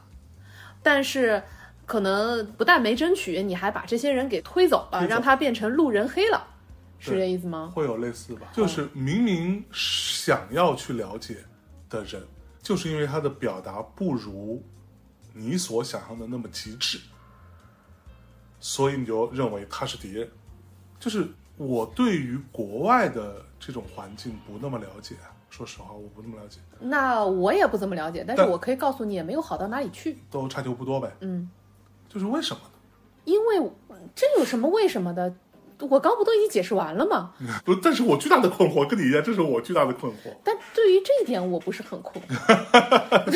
[0.82, 1.42] 但是
[1.86, 6.46] 可能不但没争取，你还把这些人给推走了，走让他变成路人黑了，
[6.98, 7.72] 是这意思吗？
[7.74, 8.48] 会有类似吧？
[8.52, 11.38] 就是明明想要去了解
[11.90, 12.22] 的人，
[12.62, 14.62] 就是因为他的表达不如
[15.34, 17.00] 你所想象的那么极致，
[18.60, 20.30] 所以你就认为他是敌人。
[21.00, 25.16] 就是我对于国外的这种环境不那么了解，
[25.50, 30.16] 说实话，我不那么了解，那我也不怎么了解，但是我可以告诉你，也没有好到哪里去。
[30.30, 31.12] 都差球不多呗。
[31.20, 31.50] 嗯，
[32.08, 32.70] 就是为什么呢？
[33.24, 33.70] 因为
[34.14, 35.34] 这有什么为什么的？
[35.90, 37.32] 我刚不都已经解释完了吗？
[37.64, 40.34] 不，但是我巨大的困惑跟你一样，这是我巨大的困惑。
[40.44, 42.28] 但对于这一点，我不是很困惑。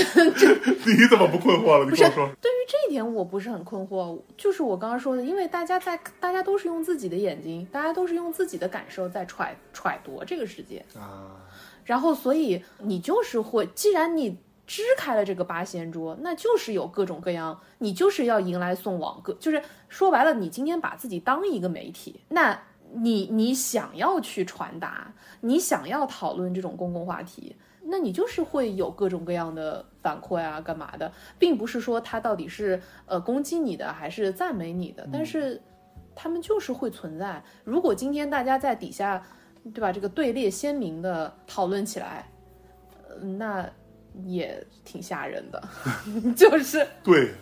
[0.86, 1.84] 你怎么不困惑了？
[1.84, 2.28] 你不是跟我说。
[2.40, 4.18] 对于这一点，我不是很困惑。
[4.36, 10.84] 就是我刚刚说的，因为大家在，大家都是用自己的眼睛，大家都是用自己的感受在揣揣度这个世界。
[10.94, 11.36] 啊，
[11.84, 14.36] 然后，所以你就是会，既然你
[14.66, 22.60] 支开了这个八仙桌，那就是有各种各样，你就是要迎来送往，各就是说白了，你今天把自己当一个媒体，那
[22.92, 27.54] 你你想要去传达，你想要讨论这种公共话题。
[27.88, 35.62] 那你就是会有各种各样的反馈啊，干嘛的，并不是说他到底是呃攻击你的还是赞美你的，但是
[36.12, 37.40] 他们就是会存在。
[37.62, 39.22] 如果今天大家在底下，
[39.72, 39.92] 对吧？
[39.92, 42.28] 这个队列鲜明的讨论起来，
[43.08, 43.70] 呃那
[44.24, 45.62] 也挺吓人的，
[46.34, 47.32] 就是对，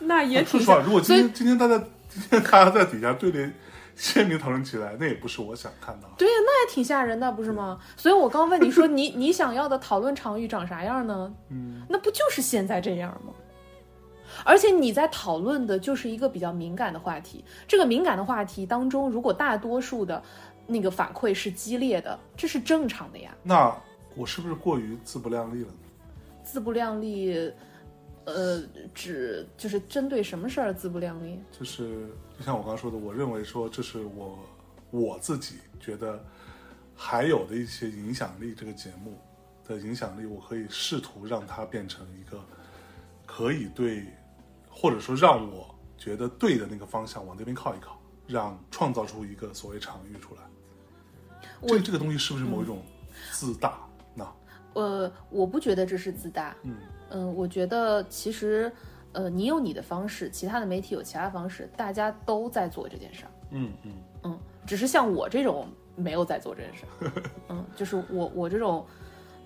[0.00, 3.52] 那也挺说实话，如果今天今天大家今天大家在底下对联
[3.96, 6.14] 鲜明讨论起来，那也不是我想看到的。
[6.18, 7.78] 对呀，那也挺吓人的，不是吗？
[7.96, 11.32] 所以我刚问你说， 你你想要的讨论场域长啥样呢？
[11.50, 13.32] 嗯，那不就是现在这样吗？
[14.44, 20.22] 而且你在讨论的就是一个比较敏感的话题，这个敏感的话题当中，如果大多数的
[20.66, 23.34] 那个反馈是激烈的，这是正常的呀。
[23.42, 23.74] 那
[24.14, 25.74] 我是不是过于自不量力了呢？
[26.50, 27.52] 自不量力，
[28.24, 28.60] 呃，
[28.92, 31.38] 指就是针对什么事儿自不量力？
[31.52, 34.36] 就是就像我刚刚说的，我认为说这是我
[34.90, 36.20] 我自己觉得
[36.96, 39.16] 还有的一些影响力，这个节目
[39.64, 42.40] 的影响力，我可以试图让它变成一个
[43.24, 44.04] 可以对，
[44.68, 47.96] 或者说让我觉得对的那个方向往那边靠一靠，
[48.26, 50.40] 让创造出一个所谓场域出来。
[51.68, 52.82] 这这个东西是不是某一种
[53.30, 53.78] 自大？
[53.78, 53.89] 那
[54.74, 56.74] 呃，我不觉得这是自大，嗯。
[57.10, 58.70] 嗯，我觉得其实，
[59.12, 63.92] 呃，你有你的方式，其他的媒体有其他方式，大家都在做这件事儿，嗯嗯。
[64.22, 65.66] 嗯，只是像我这种
[65.96, 68.86] 没有在做这件事儿， 嗯，就是我我这种，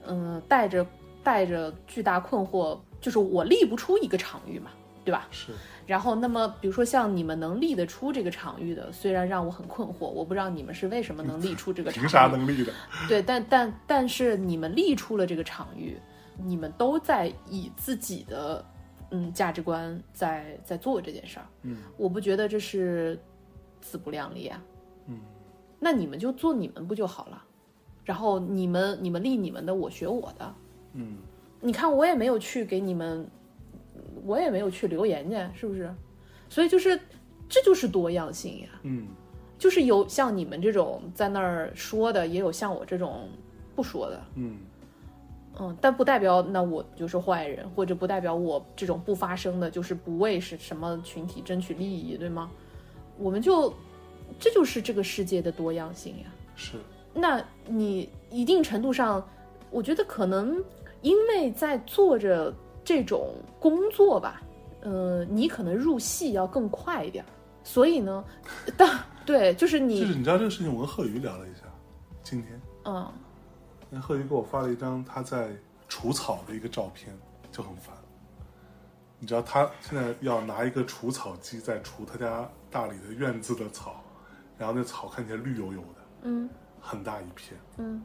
[0.07, 0.87] 嗯、带着
[1.23, 4.71] 带着巨大困惑，就是我立不出一个场域嘛，
[5.05, 5.29] 对吧？
[5.31, 5.53] 是
[5.87, 12.73] 然后，那么比如说像你们能立得出这个场域的，虽然让我很困惑，我不知道你们是为什么能立出这个场域，凭啥能立的？
[13.07, 15.99] 对，但但但是你们立出了这个场域，
[16.43, 18.65] 你们都在以自己的
[19.11, 23.21] 嗯价值观在在做这件事儿，嗯我不觉得这是
[23.83, 24.63] 自不量力啊。
[25.07, 25.21] 嗯
[25.79, 27.45] 那你们就做你们不就好了？
[28.05, 30.55] 然后你们你们立你们的，我学我的。
[30.95, 31.19] 嗯
[31.61, 33.27] 你看我也没有去给你们，
[34.25, 35.93] 我也没有去留言去，是不是？
[36.49, 36.99] 所以就是
[37.49, 38.69] 这就是多样性呀。
[38.83, 39.07] 嗯
[39.57, 43.29] 就是有像你们这种在那儿说的，也有像我这种
[43.75, 44.23] 不说的。
[44.35, 44.57] 嗯
[45.59, 52.51] 嗯，但不代表那我就是坏人，或者不代表我这种不发声的，就是不为是什么群体争取利益，对吗？
[53.17, 53.73] 我们就
[54.41, 56.25] 这就是这个世界的多样性呀。
[56.57, 56.77] 是
[57.15, 59.25] 那你一定程度上，
[59.71, 60.63] 我觉得可能
[61.01, 62.53] 因为在做着
[62.85, 64.43] 这种工作吧，
[64.83, 67.29] 呃，你可能入戏要更快一点儿，
[67.63, 68.25] 所以呢，
[68.77, 68.89] 当
[69.25, 71.63] 对，就是你，就是你知道这个事情，我跟贺宇聊了一下，
[72.23, 72.61] 今天。
[72.85, 73.11] 嗯
[73.91, 75.51] 那贺宇给我发了一张他在
[75.89, 77.17] 除草的一个照片，
[77.53, 77.95] 就很烦。
[79.21, 84.03] 你知道他现在要拿一个除草机在除他家大理的院子的草，
[84.59, 88.03] 然后那草看起来绿油油的，嗯很大一片，嗯。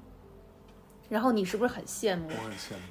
[1.09, 2.27] 然后你是不是很羡慕？
[2.29, 2.83] 我很羡慕。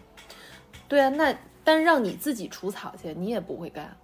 [0.88, 1.32] 对啊，那
[1.68, 3.94] 但让你自己除草去，你也不会干。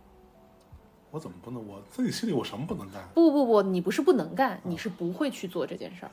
[1.10, 1.66] 我怎么不能？
[1.66, 3.02] 我自己心里我什么不能干？
[3.14, 6.10] 不不不，你不是不能干，你是不会去做这件事儿。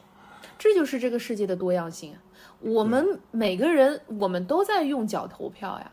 [0.58, 2.18] 这就是这个世界的多样性啊！
[2.60, 5.92] 我们每个人，我们都在用脚投票呀。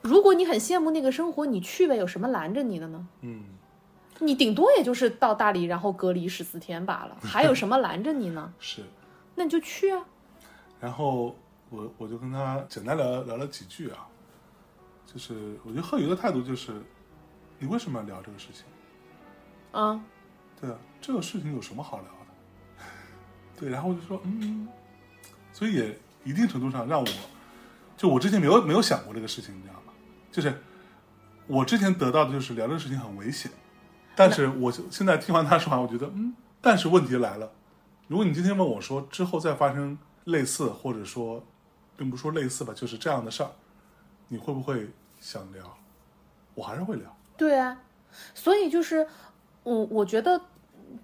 [0.00, 3.06] 如果你很羡慕那个生活，你去呗，有什么拦着你的呢？
[3.20, 3.42] 嗯，
[4.20, 8.50] 你顶多也就是到大理，然后隔离十四天罢了， 还有什么拦着你呢？
[8.58, 8.80] 是。
[9.34, 10.02] 那你就去啊。
[10.80, 11.36] 然后
[11.68, 14.08] 我我就跟他简单聊聊了几句啊，
[15.14, 16.72] 就是我觉得贺宇的态度就是，
[17.60, 18.64] 你为什么要聊这个事情？
[19.70, 20.04] 啊，
[20.60, 22.84] 对啊，这个事情有什么好聊的？
[23.56, 24.68] 对，然后我就说，嗯，
[25.52, 27.06] 所以也一定程度上让我，
[27.96, 29.92] 就我之前没有没有想过这个事情，你知道吗？
[30.32, 30.60] 就是
[31.46, 33.52] 我之前得到的就是聊这个事情很危险，
[34.16, 37.52] 但是我就现在听完他说完，我觉得，嗯，但是问题来了，
[38.08, 41.44] 如果你今天问我说之后再发生类似，或者说，
[41.96, 43.50] 并不说类似吧，就是这样的事儿，
[44.26, 44.90] 你会不会
[45.24, 45.64] 想聊？
[46.54, 47.16] 我还是会聊。
[47.34, 47.80] 对啊，
[48.34, 49.08] 所以就是
[49.62, 50.38] 我我觉得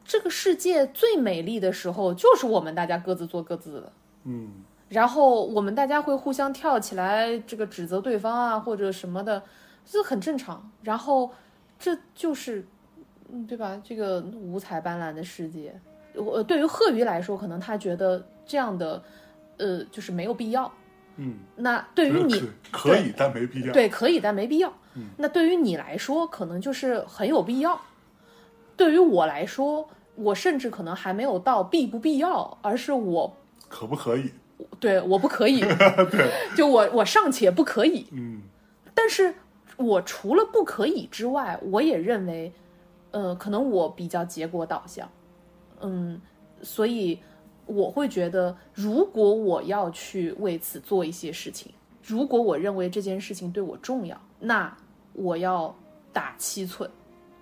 [0.04, 3.92] 这个世界最美丽的时候，就是我们大家各自做各自的。
[4.24, 9.42] 嗯，然后我们大家会互相跳起来，这个指责对方啊，或者什么的，
[9.86, 10.70] 这很正常。
[10.82, 11.30] 然后
[11.78, 12.68] 这就是，
[13.32, 13.80] 嗯，对吧？
[13.82, 15.80] 这个五彩斑斓的世界，
[16.14, 19.02] 我对于贺鱼来说，可能他觉得这样的，
[19.56, 20.70] 呃，就是没有必要。
[21.16, 22.40] 嗯，那对于你，
[22.70, 23.72] 可可以，但没必要。
[23.72, 24.72] 对，可以，但没必要。
[24.96, 27.76] 嗯那对于你来说，可能就是很有必要；
[28.76, 33.36] 对于我来说，我甚至可能还没有到必不必要，而是我
[33.68, 34.30] 可不可以？
[34.78, 35.60] 对我不可以，
[36.10, 38.06] 对，就我我尚且不可以。
[38.12, 38.42] 嗯
[38.94, 39.34] 但是
[39.76, 42.52] 我除了不可以之外，我也认为，
[43.12, 45.08] 呃，可能我比较结果导向，
[45.80, 46.20] 嗯，
[46.62, 47.18] 所以
[47.70, 54.76] 我会觉得，如果我要去为此做一些事情，如果我认为这件事情对我重要，那
[55.12, 55.74] 我要
[56.12, 56.90] 打七寸，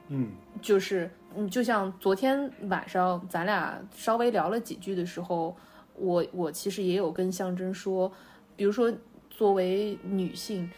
[0.09, 0.29] 嗯。
[0.61, 5.57] 就是嗯，就像昨天晚上咱俩稍微聊了几句的时候，
[5.95, 8.11] 我我其实也有跟象征说，
[8.57, 8.93] 比如说
[9.31, 10.69] 作为女性，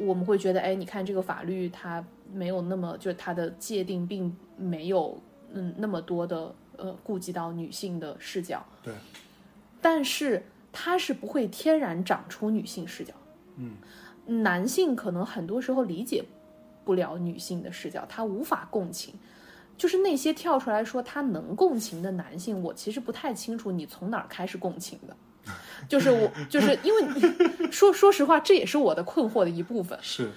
[0.00, 5.18] 我们会觉得，哎，你看这个法律它没有那么，就是它的界定并没有
[5.54, 8.92] 嗯那么多的呃顾及到女性的视角，对，
[9.80, 13.12] 但是它是不会天然长出女性视角。
[13.56, 13.76] 嗯
[14.26, 16.24] 男性可能很多时候理解
[16.84, 19.14] 不了女性的视角，他无法共情。
[19.76, 25.16] 就是那些跳出来说他能共情的男性，我其实不太清楚你从哪儿开始共情的。
[25.86, 29.98] 就是我，就是因为你说说实话，这也是我的困惑的一部分。
[30.00, 30.30] 是，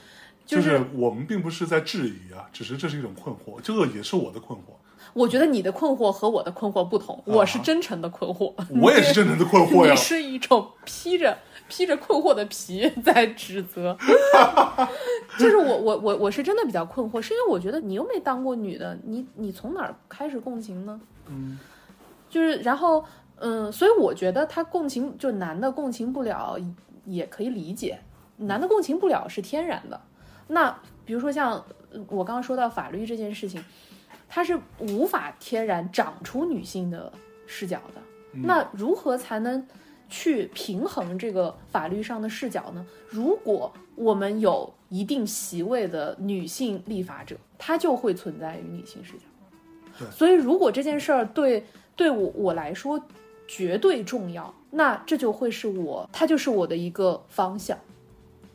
[0.46, 4.74] 就就是是我们并不是在质疑啊，只是这是一种困惑，这个也是我的困惑，
[5.18, 9.98] 我觉得你的困惑和我的困惑不同，我是真诚的困惑， 我也是真诚的困惑呀你。
[9.98, 11.36] 是一种披着
[11.68, 13.98] 披着困惑的皮 在指责，
[15.40, 21.00] 就是我我我我是真的比较困惑，是因为我觉得你又没当过女的，你你从哪儿开始共情呢？
[21.28, 21.58] 嗯
[22.30, 23.04] 就是然后
[23.40, 26.58] 嗯，所以我觉得他共情就男的共情不了
[27.06, 28.00] 也可以理解，
[28.38, 30.00] 男的共情不了是天然的。
[30.50, 31.54] 那比如说像
[31.92, 33.64] 呃我刚刚说到法律这件事情，
[34.28, 37.12] 它是无法天然长出女性的
[37.46, 38.02] 视角的。
[38.34, 39.66] 那如何才能
[40.10, 42.86] 去平衡这个法律上的视角呢？
[43.08, 49.24] 如果我们有一定席位的女性立法者，她就会存在于女性视角。
[49.98, 51.66] 对所以如果这件事儿对
[51.96, 53.02] 对我我来说
[53.48, 57.78] 绝对重要，那这就会是我，它就是我的一个方向。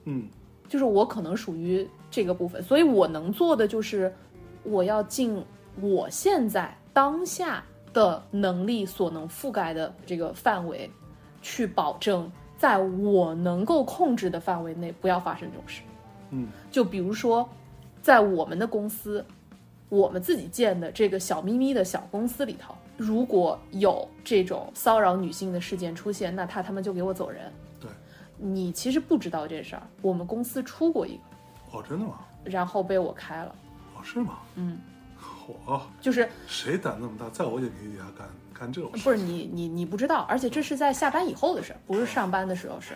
[0.05, 0.29] 嗯
[0.69, 4.15] 就是我可能属于这个部分，所以我能做的就是，
[4.63, 5.45] 我要尽
[5.81, 10.91] 我现在当下的能力所能覆盖的这个范围，
[11.41, 15.83] 去保证在我能够控制的范围内不要发生这种事。
[16.31, 17.49] 嗯就比如说，
[18.01, 19.25] 在我们的公司，
[19.89, 27.53] 我们自己建的这个小咪咪的小公司里头，如果有这种骚扰女性的事件出现，那他他们就给我走人。
[27.79, 27.91] 对，
[28.39, 32.21] 你其实不知道这事儿，我们公司出过一个，哦，真的吗？
[32.45, 33.55] 然后被我开了。
[33.95, 34.39] 哦，是吗？
[34.55, 34.79] 嗯，
[35.67, 39.03] 嚯，就是谁胆那么大，在我眼皮底下干干这种事？
[39.03, 42.95] 不是你你你不知道，而且这是在下班以后的事儿，不是上班的时候是。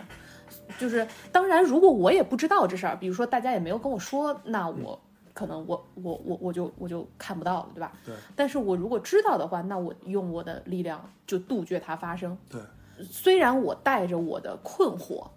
[0.77, 4.99] 就是当然，如果我也不知道这事儿，比如说大家也没有跟我说，那我
[5.33, 7.91] 可能我我我我就我就看不到了，对吧？
[8.05, 12.37] 对但是我如果知道的话，那我用我的力量就杜绝它发生。
[12.49, 12.61] 对，
[13.03, 15.27] 虽然我带着我的困惑，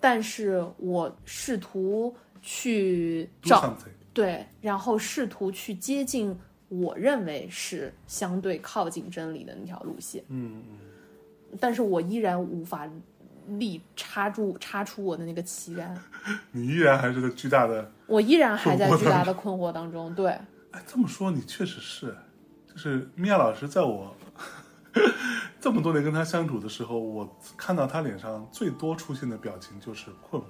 [0.00, 3.74] 但是我试图去找
[4.12, 6.38] 对，然后试图去接近
[6.68, 12.88] 我认为是相对靠近真理的那条路线，嗯嗯，但是我依然无法
[13.58, 15.98] 力插住插出我的那个旗杆，
[16.52, 17.90] 你依然还是个巨大的。
[18.06, 20.14] 我依然还在巨大的困惑当中。
[20.14, 20.30] 对，
[20.72, 22.14] 哎，这么说你确实是，
[22.70, 24.14] 就是米娅老师在我
[25.60, 30.46] 这么多年跟他相处的时候，我看到他脸上最多出现的表情就是困惑。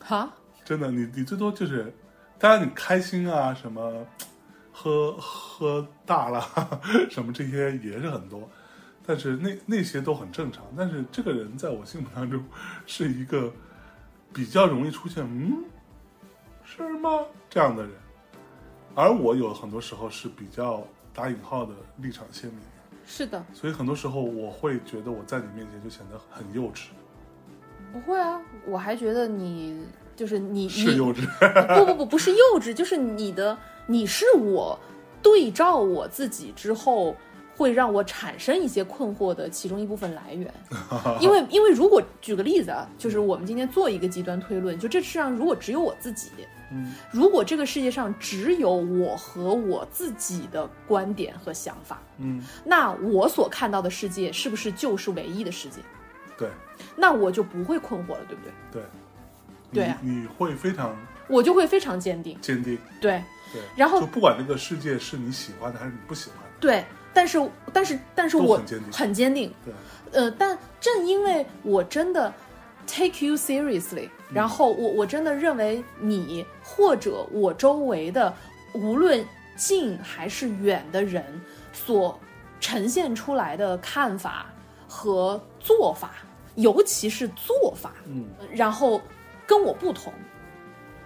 [0.00, 0.32] 哈，
[0.64, 1.92] 真的，你你最多就是，
[2.38, 4.06] 当然你开心啊，什么
[4.76, 6.42] 喝喝大了，
[7.08, 8.50] 什么这些也是很多，
[9.06, 10.64] 但是那那些都很正常。
[10.76, 12.44] 但是这个人在我心目当中
[12.84, 13.52] 是一个
[14.32, 15.64] 比较容易出现嗯
[16.64, 17.20] 是吗？
[17.48, 17.92] 这样的人，
[18.96, 22.66] 而我有很多时候是比较打引号的立场鲜明的，
[23.06, 26.86] 是的，所以很多时候我会觉得我在你面前就显得很幼稚，
[27.92, 31.26] 不会啊，我还觉得你就是你你是幼稚。
[31.78, 33.56] 不不不不是幼稚，就是你的
[33.86, 34.78] 你是我
[35.22, 37.14] 对照我自己之后。
[37.56, 40.52] 会让我产生一些困惑的其中一部分来源，
[41.22, 46.30] 因为因为如果举个例子啊，就是我们今天做一个极端推论，就这世上如果只有我自己，
[46.72, 55.80] 嗯如果这个世界上只有我和我自己的观点和想法，嗯，那我所看到的世界是不是就是唯一的世界？
[56.36, 56.48] 对
[56.96, 58.52] 那我就不会困惑了，对不对？
[58.72, 58.82] 对。
[59.74, 59.98] 对啊。
[60.00, 60.96] 你你会非常
[61.28, 63.22] 我就会非常坚定，坚定，对。
[63.52, 66.84] 对，然后就不管这个世界是你喜欢的还是你不喜欢的，对。
[67.12, 68.92] 但是但是但是我很坚定。
[68.92, 72.32] 很坚定，对，呃，但正因为我真的
[72.88, 78.34] take you seriously，然后我我真的认为你或者我周围的
[78.72, 81.22] 无论近还是远的人
[81.72, 82.18] 所
[82.58, 84.46] 呈现出来的看法
[84.88, 86.10] 和做法，
[86.56, 88.26] 尤其是做法，嗯。
[88.52, 89.00] 然后
[89.46, 90.12] 跟我不同，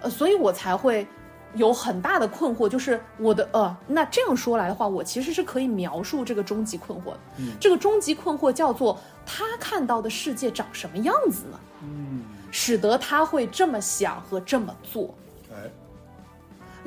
[0.00, 1.06] 呃，所以我才会
[1.54, 7.20] 有很大的困惑，就是我的呃，那这样说来的话，我其实是可以描述这个终极困惑的。
[7.38, 11.60] 嗯这个终极困惑叫做他看到的世界长什么样子呢？
[11.82, 15.14] 嗯，使得他会这么想和这么做。
[15.50, 15.70] 哎，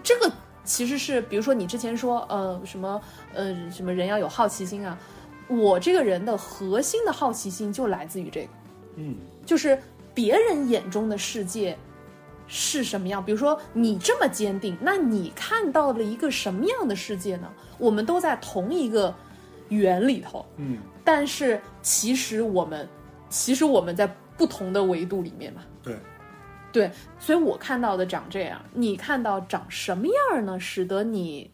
[0.03, 0.31] 这个
[0.63, 3.01] 其实是，比如说你之前说，呃，什么，
[3.33, 4.97] 呃，什么人要有好奇心啊，
[5.47, 8.47] 我这个人的核心的好奇心就来自于这个。
[8.95, 9.81] 嗯就是
[10.13, 11.77] 别人眼中的世界
[12.47, 13.23] 是什么样。
[13.23, 17.51] 比如说你这么坚定，那你看到了一个什么样的世界呢？
[17.77, 19.13] 我们都在同一个
[19.69, 22.87] 圆里头，嗯，但是其实我们，
[23.29, 24.05] 其实我们在
[24.37, 25.61] 不同的维度里面嘛。
[25.81, 25.95] 对，
[26.71, 30.59] 对，所以我看到的长这样，你看到长什么样呢？
[30.59, 31.49] 使得你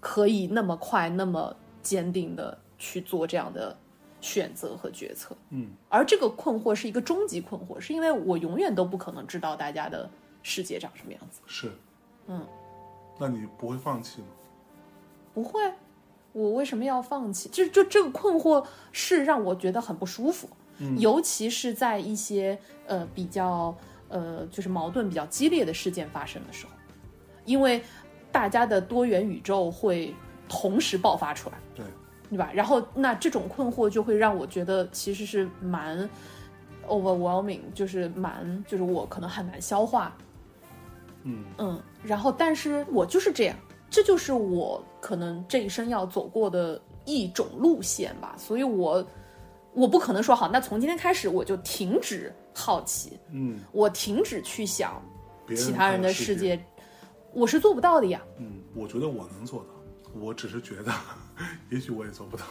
[0.00, 3.76] 可以那么快、那么坚定的去做这样的
[4.22, 5.36] 选择和决策。
[5.50, 10.08] 嗯而这个困惑是一个终极困惑，是因为我永远都不可能知道大家的
[10.42, 11.40] 世界长什么样子。
[11.46, 11.70] 是，
[12.28, 12.46] 嗯，
[13.18, 14.28] 那你不会放弃吗？
[15.34, 15.60] 不会，
[16.32, 17.48] 我为什么要放弃？
[17.50, 20.48] 就就这个困惑是让我觉得很不舒服，
[20.78, 23.74] 嗯尤其是在一些呃比较
[24.08, 26.72] 呃就是矛盾比较激烈的事件发生的时候，
[27.44, 27.82] 因为
[28.30, 30.14] 大家的多元宇宙会
[30.48, 31.58] 同时爆发出来。
[31.74, 31.84] 对，
[32.32, 32.50] 对吧？
[32.54, 36.08] 然后那这种困惑就会让我觉得其实是蛮
[36.88, 40.16] overwhelming，就是蛮就是我可能很难消化，
[41.24, 41.82] 嗯嗯。
[42.02, 43.56] 然后但是我就是这样，
[43.90, 48.34] 这就是我可能这一生要走过的一种路线吧。
[48.38, 49.06] 所以我
[49.74, 55.00] 我不可能说好，那从今天开始我就停止好奇，嗯，我停止去想
[55.54, 56.58] 其他人的世世界，
[57.34, 58.20] 我是做不到的呀。
[58.38, 59.68] 嗯，我觉得我能做到，
[60.18, 60.92] 我只是觉得，
[61.70, 62.44] 也许我也做不到。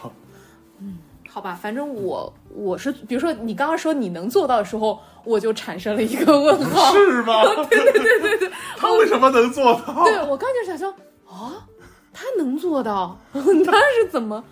[0.80, 6.92] 嗯好吧，反正我我是，比如说你刚刚说你能做到的时候，我就产生了一个问号。
[6.92, 7.42] 是吗？
[7.70, 10.04] 对对对对对，他为什么能做到？
[10.04, 10.90] 对我刚就想说，
[11.26, 11.66] 啊，
[12.12, 14.44] 他能做到，他是怎么，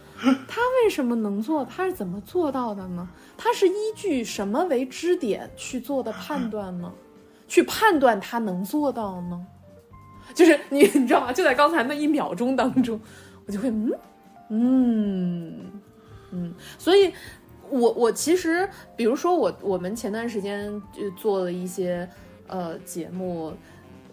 [0.49, 1.63] 他为什么能做？
[1.67, 3.07] 他是怎么做到的呢？
[3.37, 6.91] 他是依据什么为支点去做的判断吗？
[7.47, 9.45] 去判断他能做到呢？
[10.35, 11.31] 就是你你知道吗？
[11.33, 12.99] 就在刚才那一秒钟当中，
[13.45, 13.93] 我就会嗯
[14.51, 15.71] 嗯
[16.33, 17.13] 嗯，所以
[17.71, 22.09] 我我其实，比如说我我们前段时间就做了一些
[22.47, 23.55] 呃节目，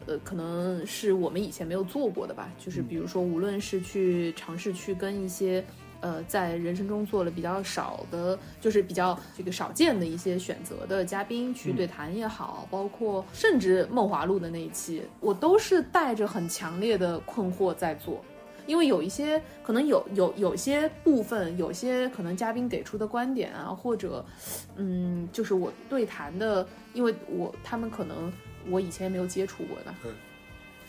[0.06, 5.64] 呃，可能是我们以前没有做过的吧，就是比如说，无论是去尝试去跟一些。
[6.00, 18.24] 呃，在人生中做了比较少的，就是比较这个少见的一些选择的嘉宾去对谈也好，包括甚至梦华录的那一期，我都是带着很强烈的困惑在做，
[18.68, 24.24] 因为有一些可能有有有些部分，有些可能嘉宾给出的观点啊，或者
[24.76, 28.32] 嗯，就是我对谈的，因为我他们可能
[28.70, 30.12] 我以前也没有接触过的，对，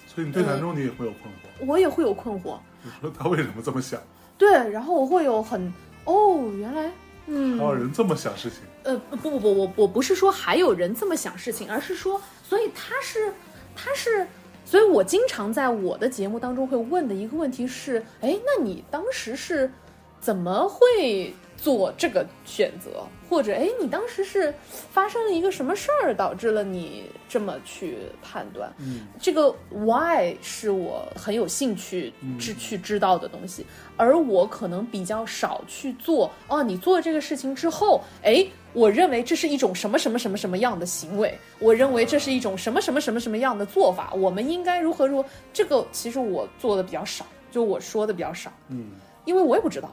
[0.07, 2.59] 所以你对谈中你也会有困惑，我也会有困惑。
[2.83, 4.01] 你说他为什么这么想？
[4.37, 5.73] 对，然后我会有很
[6.05, 6.91] 哦，原来
[7.27, 8.61] 嗯还，有人这么想事情？
[8.85, 13.33] 呃，不不不，我我不是说还有人这么想事情，而是说，所以他是
[13.77, 14.27] 他是，
[14.69, 19.73] 所以我经常在我的节目当中会问的一个问题是，哎，那你当时是
[20.21, 24.55] 怎么会做这个选择，或者哎，你当时是
[24.93, 28.73] 发生了一个什么事儿导致了你这么去判断？
[28.79, 36.31] 嗯这个 why 是我很有兴趣嗯知去知道的东西，而我可能比较少去做。
[36.47, 45.29] 哦，你做这个事情之后，哎，我认为这是一种什么什么什么什么样的行为，我认为这是一种什么什么什么什么样的做法，我们应该如何如何。
[45.53, 48.93] 这个其实我做的比较少，就我说的比较少，嗯，
[49.25, 49.93] 因为我也不知道。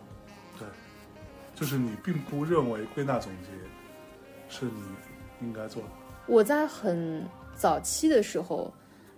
[1.55, 3.49] 对，就是你并不认为归纳总结
[4.49, 4.81] 是你
[5.41, 5.89] 应该做的。
[6.27, 7.23] 我在很
[7.55, 8.73] 早期的时候，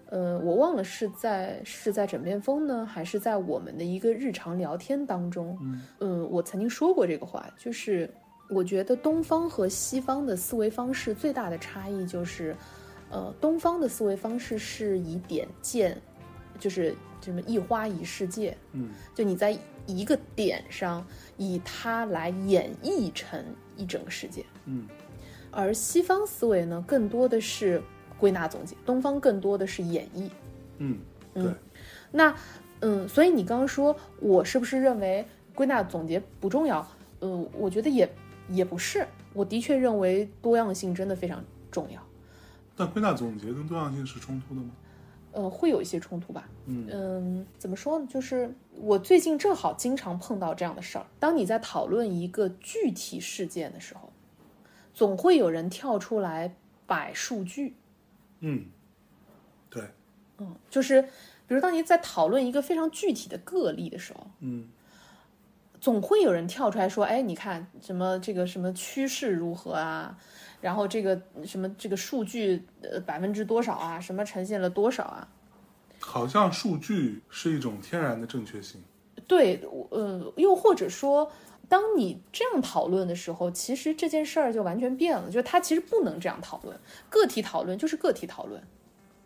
[0.09, 5.81] 呃，我忘了是在是在枕边风呢，还是在我们的一个日常聊天当中，嗯。
[5.99, 8.09] 嗯，我曾经说过这个话，就是
[8.49, 12.55] 我觉得东方和西方的思维方式最大的差异就是，
[13.09, 15.97] 呃，东方的思维方式是以点见，
[16.59, 18.89] 就是什么一花一世界，嗯。
[19.15, 19.57] 就你在
[19.87, 21.03] 一个点上
[21.37, 23.43] 以它来演绎成
[23.75, 24.45] 一整个世界。
[24.65, 24.85] 嗯
[25.49, 27.81] 而西方思维呢，更多的是
[28.19, 30.29] 归纳总结，东方更多的是演绎。
[30.77, 30.99] 嗯，
[31.33, 31.53] 嗯对，
[32.11, 32.35] 那，
[32.81, 35.25] 嗯，所以你刚刚说我是不是认为
[35.55, 36.85] 归纳总结不重要？
[37.21, 38.07] 嗯，我觉得也
[38.49, 41.99] 也不是，我的确认为多样性真的非常重要。
[42.75, 44.69] 但归纳总结跟多样性是冲突的吗？
[45.37, 46.49] 呃，会有一些冲突吧。
[46.65, 48.07] 嗯嗯，怎么说呢？
[48.09, 51.05] 就是我最近正好经常碰到这样的事儿。
[51.19, 54.11] 当你在讨论一个具体事件的时候，
[54.95, 56.55] 总会有人跳出来
[56.87, 57.75] 摆数据。
[58.39, 58.65] 嗯，
[59.69, 59.83] 对，
[60.39, 61.03] 嗯，就是
[61.45, 64.67] 比如当你在讨论一个非常具体的个例的时候，嗯
[65.79, 70.17] 总会有人跳出来说：“哎，你看什么这个什么趋势如何啊？
[70.61, 73.99] 然后这个什么这个数据呃百分之多少啊？
[73.99, 75.27] 什么呈现了多少啊？”
[75.99, 78.81] 好像数据是一种天然的正确性。
[79.25, 81.29] 对，呃，又或者说，
[81.67, 86.79] 当你这样讨论的时候，其实这件事儿就完全变了，就是它其实不能这样讨论，
[87.09, 88.61] 个体讨论就是个体讨论，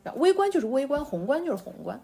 [0.06, 2.02] 啊微观就是微观，宏观就是宏观，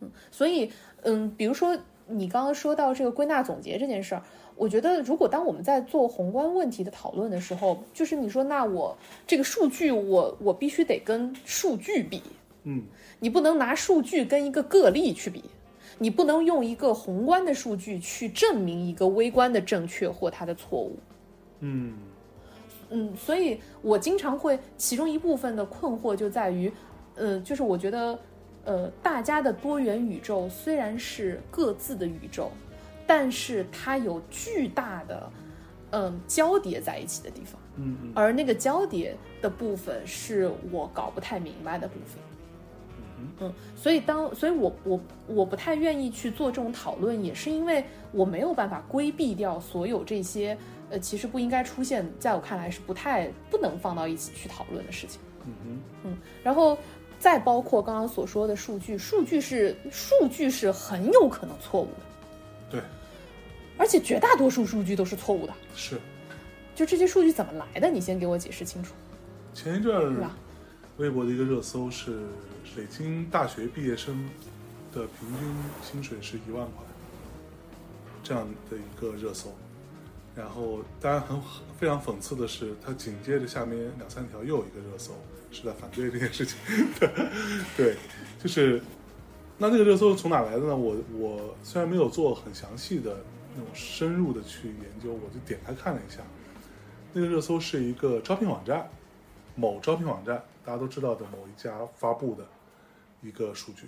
[0.00, 0.70] 嗯，所以，
[1.02, 1.76] 嗯，比如说
[2.06, 4.22] 你刚刚说到这个归纳总结这件事儿，
[4.56, 8.96] 我觉得如果当我们在做宏观问题的讨论的时候，就是你说那我
[9.26, 12.22] 这个数据我我必须得跟数据比，
[12.64, 12.82] 嗯
[13.20, 15.44] 你不能拿数据跟一个个例去比，
[15.98, 20.96] 你不能用一个宏观的数据去证明一个微观的正确或它的错误。
[21.60, 21.94] 嗯
[22.90, 26.72] 嗯，所以我经常会，其中一部分的困惑就在于，
[27.16, 28.18] 呃，就是我觉得，
[28.64, 32.50] 呃，大家的多元宇宙虽然是各自的宇宙，
[33.06, 35.30] 但是它有巨大的，
[35.90, 38.12] 嗯、交叠在一起的地方，嗯嗯。
[38.14, 42.22] 而那个交叠的部分是我搞不太明白的部分。
[43.40, 47.82] 嗯，所以当，所以我我我不太愿意去做这种讨论，也是因为
[48.12, 50.56] 我没有办法规避掉所有这些，
[50.90, 55.18] 呃，其实不应该出现，在我看来是不太不能放到一起去讨论的事情。
[55.46, 55.80] 嗯哼。
[56.04, 56.76] 嗯，然后
[57.18, 62.02] 再包括刚刚所说的数据，数据是数据是很有可能错误的，
[62.70, 62.80] 对，
[63.78, 65.54] 而且绝大多数数据都是错误的。
[65.74, 66.00] 是。
[66.74, 67.90] 就这些数据怎么来的？
[67.90, 68.94] 你先给我解释清楚。
[69.54, 70.30] 前一阵儿
[70.98, 72.20] 微博的一个热搜是
[72.76, 74.28] 北京大学毕业生
[74.92, 76.84] 的平均薪水是一万块，
[78.22, 79.54] 这样的一个热搜。
[80.34, 81.40] 然后，当然很
[81.78, 85.14] 非常讽刺的是，它紧接着下面两三条又有一个热搜
[85.50, 86.58] 是在反对这件事情。
[87.74, 87.96] 对，
[88.38, 88.82] 就是
[89.58, 90.76] 那这个热搜从哪来的呢？
[90.76, 93.16] 我我虽然没有做很详细的
[93.54, 96.20] 那种深入的去研究，我就点开看了一下。
[97.14, 98.86] 那个热搜是一个招聘网站，
[99.54, 102.46] 某招聘网站，大家都知道的某一家发布的
[103.22, 103.86] 一个数据，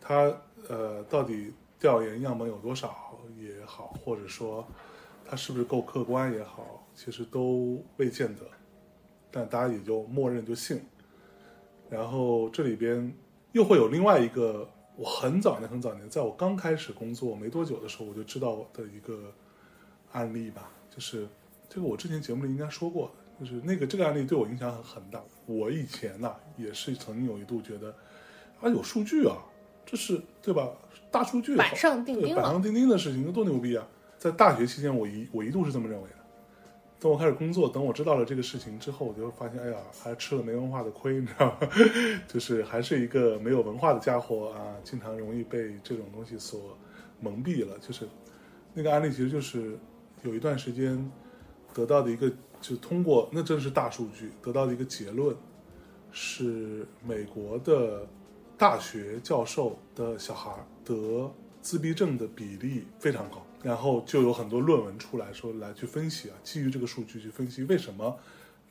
[0.00, 0.32] 它
[0.66, 4.66] 呃到底调研样本有多少也好，或者说
[5.26, 8.40] 它是不是够客观也好，其实都未见得，
[9.30, 10.80] 但大家也就默认就信。
[11.90, 13.14] 然后这里边
[13.52, 14.66] 又会有另外一个，
[14.96, 19.32] 我很早年很早年，在我刚开始工作没多久的时候，我就知道的一个
[20.12, 21.28] 案例吧，就是
[21.68, 25.22] 这个我之前节目里应该说过的，就是那个这个案例对我影响很很大。
[25.44, 27.94] 我以前呐、也是曾经有一度觉得
[28.60, 29.36] 啊有数据啊，
[29.84, 30.68] 这是对吧？
[31.10, 33.86] 大数据板上钉钉板上钉钉的事情，那多牛逼啊！
[34.18, 36.15] 在大学期间，我一我一度是这么认为的。
[36.98, 41.68] 等我开始工作，等我知道了这个事情之后，我就发现，哎呀，还吃了没文化的亏，你知道吗？
[42.26, 46.76] 就是还是一个没有文化的家伙啊，经常容易被这种东西所
[47.20, 47.78] 蒙蔽了。
[47.78, 48.08] 就是
[48.72, 49.78] 那个案例，其实就是
[50.22, 51.10] 有一段时间
[51.74, 55.36] 得到的一个，就通过那真是大数据得到的一个结论，
[56.10, 58.08] 是美国的
[58.56, 60.50] 大学教授的小孩
[60.82, 61.30] 得
[61.60, 63.45] 自闭症的比例非常高。
[63.66, 68.16] 然后就有很多论文出来说来去分析啊，基于这个数据去分析为什么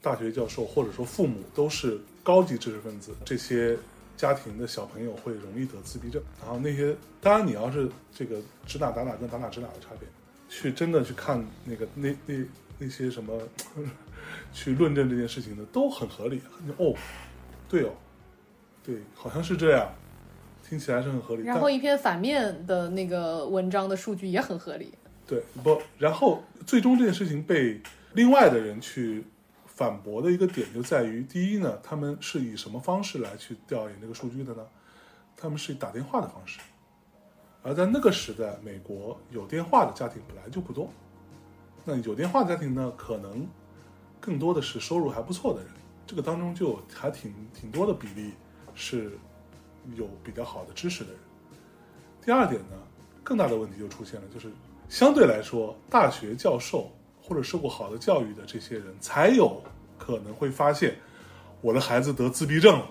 [0.02, 3.78] 大学教授或者说父母都是高级知识分子，这些
[4.16, 6.24] 家庭的小朋友会容易得自闭症。
[6.40, 10.08] 然后那些当然你要是这个指哪打哪跟打哪指哪的差别，
[10.48, 12.46] 去真的去看那个那那
[12.80, 13.38] 那些什么
[14.54, 16.42] 去论证这件事情的都很合理。
[16.78, 16.96] 哦，
[17.68, 17.92] 对哦，
[18.82, 19.94] 对，好像是这样，
[20.68, 21.44] 听起来是很合理。
[21.46, 24.92] 但然后一篇反面的那个文章的数据也很合理。
[25.28, 27.82] 对，不，然后最终这件事情被
[28.14, 29.24] 另外的人去
[29.66, 34.66] 反驳的一个点就在于，第一呢，他们是以什么方式来去调研这个数据的呢？
[35.36, 36.60] 他们是以打电话的方式，
[37.62, 40.90] 而在那个时代，美国有电话的家庭本来就不多，
[41.84, 43.48] 那有电话的家庭呢，可能
[44.22, 45.70] 更多的是收入还不错的人，
[46.08, 48.32] 这个当中就还挺挺多的比例
[48.76, 49.18] 是
[49.96, 51.20] 有比较好的知识的人。
[52.22, 52.78] 第二点呢，
[53.24, 54.50] 更大的问题就出现了，就是
[54.90, 59.62] 相对来说，大学教授或者受过好的教育的这些人，才有
[59.98, 60.96] 可能会发现
[61.62, 62.88] 我的孩子得自闭症了。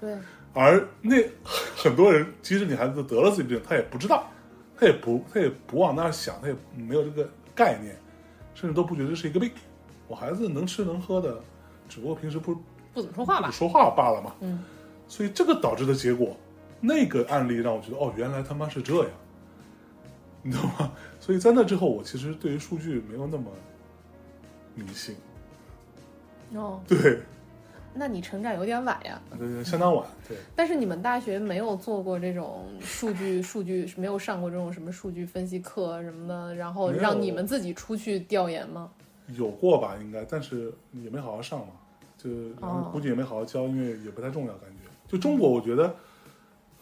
[0.00, 0.18] 对，
[0.52, 1.16] 而那
[1.76, 4.28] 很多人，即使你孩子得了自闭症，他也不知道，
[4.76, 7.96] 他也不他也不往那儿想，他也没有这个概念，
[8.54, 9.50] 甚至都不觉得这是一个病。
[10.08, 11.40] 我孩子能吃能喝的，
[11.88, 12.54] 只不过平时不
[12.92, 13.52] 不怎么说话吧不？
[13.52, 14.34] 说话罢了嘛。
[14.40, 14.62] 嗯，
[15.12, 16.34] 所以这个导致的结果，
[16.80, 19.12] 那个案例让我觉得，哦，原来他妈是这样，
[20.42, 20.90] 你懂吗？
[21.20, 23.44] 所以在那之后，我其实对于数据没有那么
[24.74, 25.14] 迷信。
[26.54, 27.20] 哦，对，
[27.92, 29.20] 那你成长有点晚呀。
[29.38, 30.02] 对，相当晚。
[30.26, 38.90] 对，但是你们大学没有做过这种数据数据，没有上过这种什么数据分析课什么的，然后让你们自己出去调研吗？
[39.36, 41.74] 有过吧，应该，但是也没好好上嘛，
[42.16, 44.81] 就然后哦估计也没好好教，因为也不太重要，感觉。
[45.12, 45.94] 就中国，我觉得，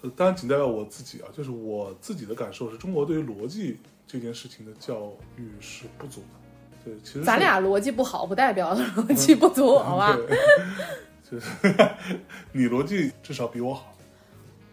[0.03, 3.76] 呃，当然仅代表我自己啊，就是我自己的感受是，中国对于逻辑
[4.07, 6.26] 这件事情的教育是不足的。
[6.85, 10.16] 对，其实咱俩逻辑不好，不代表 逻辑不足，好吧？
[10.28, 10.39] 对，
[11.28, 11.51] 就是
[12.53, 13.93] 你逻辑至少比我好，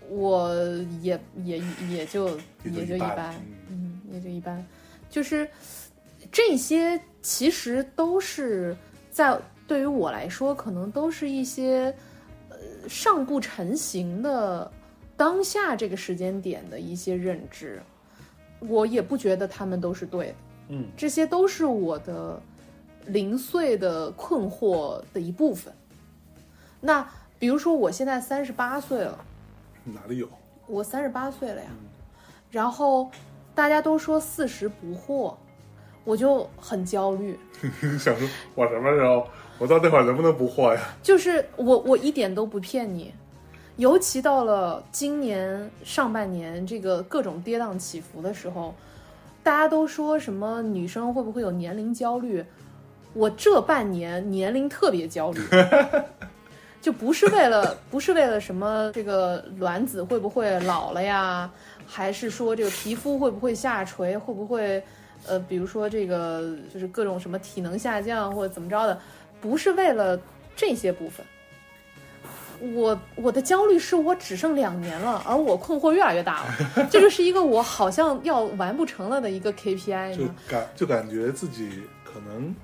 [0.08, 0.54] 我
[1.02, 1.58] 也也
[1.90, 2.30] 也就
[2.64, 3.36] 也就一一般般，
[3.72, 4.64] 嗯嗯，也就一般。
[5.10, 5.50] 就是
[6.32, 8.78] 这些其实都是
[9.10, 9.38] 在
[9.68, 11.94] 对于我来说，可能都是一些呃
[12.88, 14.72] 尚不成型的
[15.16, 17.82] 当下这个时间点的一些认知。
[18.60, 20.36] 我也不觉得他们都是对的，
[20.70, 22.42] 嗯这些都是我的
[23.06, 25.72] 零碎的困惑的一部分。
[26.82, 27.08] 那
[27.38, 29.24] 比如说，我现在三十八岁了。
[29.86, 30.28] 哪里有？
[30.66, 31.70] 我三十八岁了呀，
[32.50, 33.10] 然后
[33.54, 35.36] 大家都说四十不惑，
[36.04, 37.40] 我就很焦虑。
[38.00, 39.28] 想说我什么时候？
[39.60, 40.82] 我到那会儿能不能不惑呀？
[41.02, 43.14] 就是我我一点都不骗你，
[43.78, 48.74] 尤其到了今年上半年这个各种跌宕起伏的时候，
[49.44, 52.44] 大家都说什么女生会不会有年龄焦虑？
[53.14, 55.42] 我这半年年龄特别焦虑，
[56.80, 61.50] 就不是为了不是为了什么这个卵子会不会老了呀，
[61.88, 64.84] 还是说这个皮肤会不会下垂，会不会
[65.26, 69.00] 呃，比如说这个就是各种什么体能下降或者怎么着的，
[69.40, 70.20] 不是为了
[70.56, 71.26] 这些部分。
[72.74, 80.24] 我我的焦虑是我只剩两年了，而我困惑越来越大了，这就是一个我好像要完不成了的一个 KPI 就。
[80.48, 82.56] 感就感觉自己可能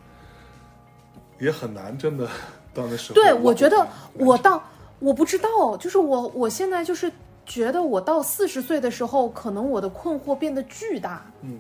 [1.39, 2.25] 也很难真的
[2.73, 3.13] 到那时候。
[3.13, 4.63] 对，我觉得我到
[4.97, 7.11] 我不知道，就是我我现在就是
[7.45, 11.23] 觉得我到四十岁的时候，可能我的困惑变得巨大。
[11.43, 11.59] 嗯，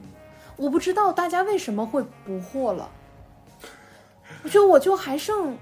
[0.55, 2.89] 我不知道大家为什么会不惑了。
[4.43, 5.57] 我觉得我就还剩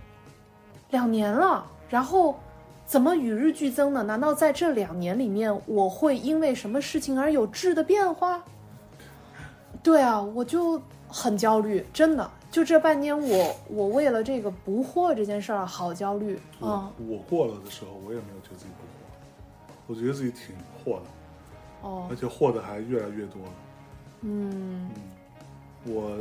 [0.89, 2.39] 两年了，然后
[2.85, 4.03] 怎么与日俱增呢？
[4.03, 8.43] 难道在这两年里面，我会因为什么事情而有质的变化？
[9.83, 12.29] 对啊，我就很焦虑，真的。
[12.51, 20.53] 就这半年我，我为了这个不惑这件事儿好焦虑啊、我我过了的时候，我也没有觉得自己不惑，我觉得自己挺
[20.83, 21.03] 惑的，
[21.81, 23.51] 哦而且惑的还越来越多了。
[24.23, 24.89] 嗯，
[25.85, 26.17] 我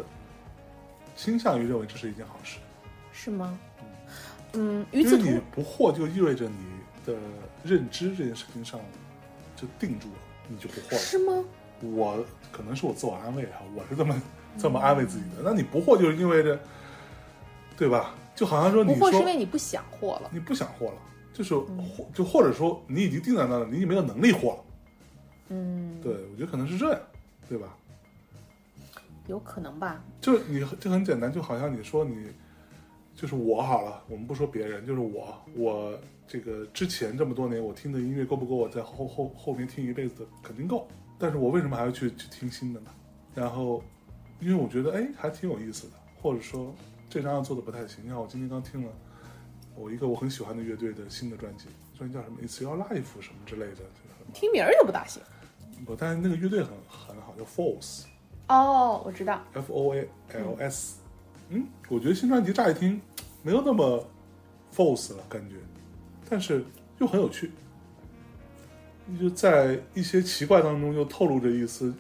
[1.23, 2.59] 倾向于认为这是一件好事，
[3.13, 3.59] 是吗？
[4.55, 6.57] 嗯，与因为你不惑，就意味着你
[7.05, 7.15] 的
[7.63, 8.81] 认知这件事情上
[9.55, 10.15] 就定住了，
[10.49, 10.99] 你就不惑了。
[10.99, 11.45] 是吗？
[11.83, 14.23] 我可能是我自我安慰哈，我是这么
[14.57, 15.43] 这么安慰自己的。
[15.45, 16.59] 那你不惑，就是意味着
[17.77, 18.15] 对吧？
[18.35, 20.31] 就好像说你不惑是因为你不想惑了。
[20.33, 20.99] 你不想惑了，
[21.35, 24.65] 就是或就或者说你已经定在那了，你已经没有能力惑了。
[25.51, 27.01] 嗯，对，我觉得可能是这样，
[27.47, 27.77] 对吧？
[29.27, 30.03] 有可能吧。
[30.21, 32.29] 就你就很简单，就好像你说你
[33.15, 40.27] 就是我好了，我们不说别人，就是我，我这个之前这么多年我听的音乐够不够我在后后后面听一辈子？
[40.43, 42.91] 肯定够，但是我为什么还要去去听新的呢？
[43.35, 43.83] 然后
[44.41, 46.75] 因为我觉得哎还挺有意思的，或者说
[47.09, 48.05] 这张要做的不太行。
[48.05, 48.93] 你看我今天刚听了
[49.77, 51.67] 我一个我很喜欢的乐队的新的专辑，
[51.97, 53.81] 专辑叫什么《It's Your Life》什么之类的，
[54.33, 55.23] 听名儿就不大行。
[55.85, 58.05] 不，但是那个乐队很很好，叫 Force。
[58.51, 59.41] 哦，我知道。
[59.55, 60.97] F O A L S，
[61.51, 63.01] 嗯，我觉得新专辑乍一听
[63.43, 64.05] 没有那么
[64.75, 65.57] false 了感觉，
[66.29, 66.65] 但是
[66.99, 67.53] 又很有趣，
[69.21, 71.95] 就在一些奇怪当中又透露着一丝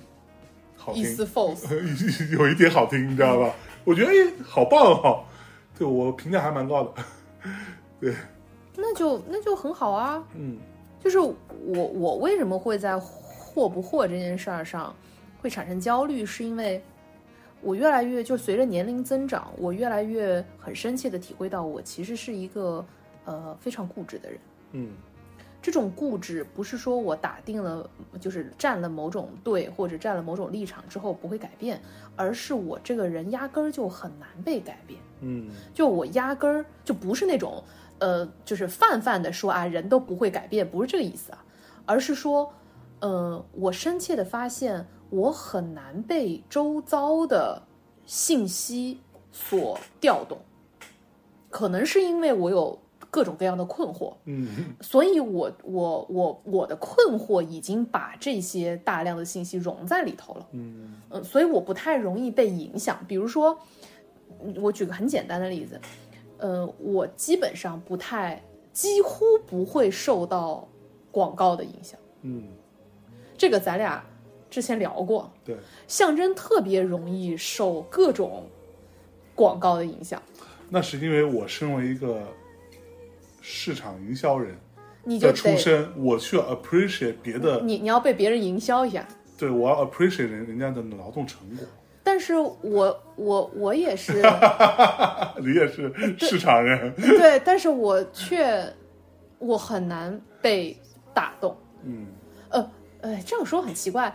[0.77, 1.65] 好听，一丝 false。
[2.37, 3.55] 有一点好听，你知道吧？
[3.85, 5.25] 我觉得哎，好棒哦，
[5.79, 7.05] 对我评价还蛮高的，
[8.01, 8.15] 对，
[8.77, 10.23] 那就那就很好啊。
[10.35, 10.59] 嗯
[11.03, 11.35] 就是我
[11.65, 14.95] 我为什么会在惑不惑这件事儿上
[15.41, 16.83] 会产生焦虑，是因为
[17.61, 22.85] 我越来越就随着年龄增长，我越来越很深切的体会到，我其实是一个
[23.25, 24.41] 呃非常固执的人。
[24.73, 24.91] 嗯
[25.63, 31.79] 这种固执不是说我打定了，就是站了某种队或者站了某种立场之后不会改变，
[32.17, 34.99] 而是我这个人压根儿就很难被改变。
[35.21, 37.63] 嗯就我压根儿就不是那种，
[37.99, 41.45] 呃，就是泛泛的说啊，人都不会改变，不是这个意思啊，
[41.85, 42.51] 而是说，
[43.01, 47.63] 呃，我深切的发现，我很难被周遭的
[48.07, 49.01] 信息
[49.31, 50.39] 所调动，
[51.51, 52.79] 可能是因为我有
[53.11, 60.47] 各种各样的困惑，嗯所以我我我我的困惑已经把这些大量的信息融在里头了。
[60.53, 63.05] 嗯嗯，所以我不太容易被影响。
[63.09, 63.59] 比如说，
[64.43, 65.81] 嗯我举个很简单的例子，
[66.39, 68.41] 呃，我基本上不太，
[68.73, 70.69] 几乎不会受到
[71.11, 71.99] 广告的影响。
[72.23, 72.45] 嗯，
[73.37, 74.05] 这个咱俩
[74.51, 78.47] 之前聊过，对，象征特别容易受各种
[79.35, 80.21] 广告的影响，
[80.69, 82.23] 那是因为我身为一个
[83.41, 84.57] 市场营销人
[85.05, 87.61] 你就的出得身，我需要 appreciate 别的。
[87.61, 89.07] 你你要被别人营销一下。
[89.39, 91.67] 对，我要 appreciate 人人家的劳动成果。
[92.03, 94.21] 但是我我我也是
[95.39, 98.63] 你也是市场人，对，但是我却
[99.39, 100.77] 我很难被
[101.15, 101.57] 打动。
[101.85, 102.07] 嗯
[102.51, 102.71] 呃，
[103.01, 104.13] 呃，这样说很奇怪，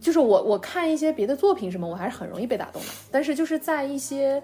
[0.00, 2.88] 就是我我看一些别的作品什么，我还是很容易被打动的。
[3.10, 4.42] 但是就是在一些，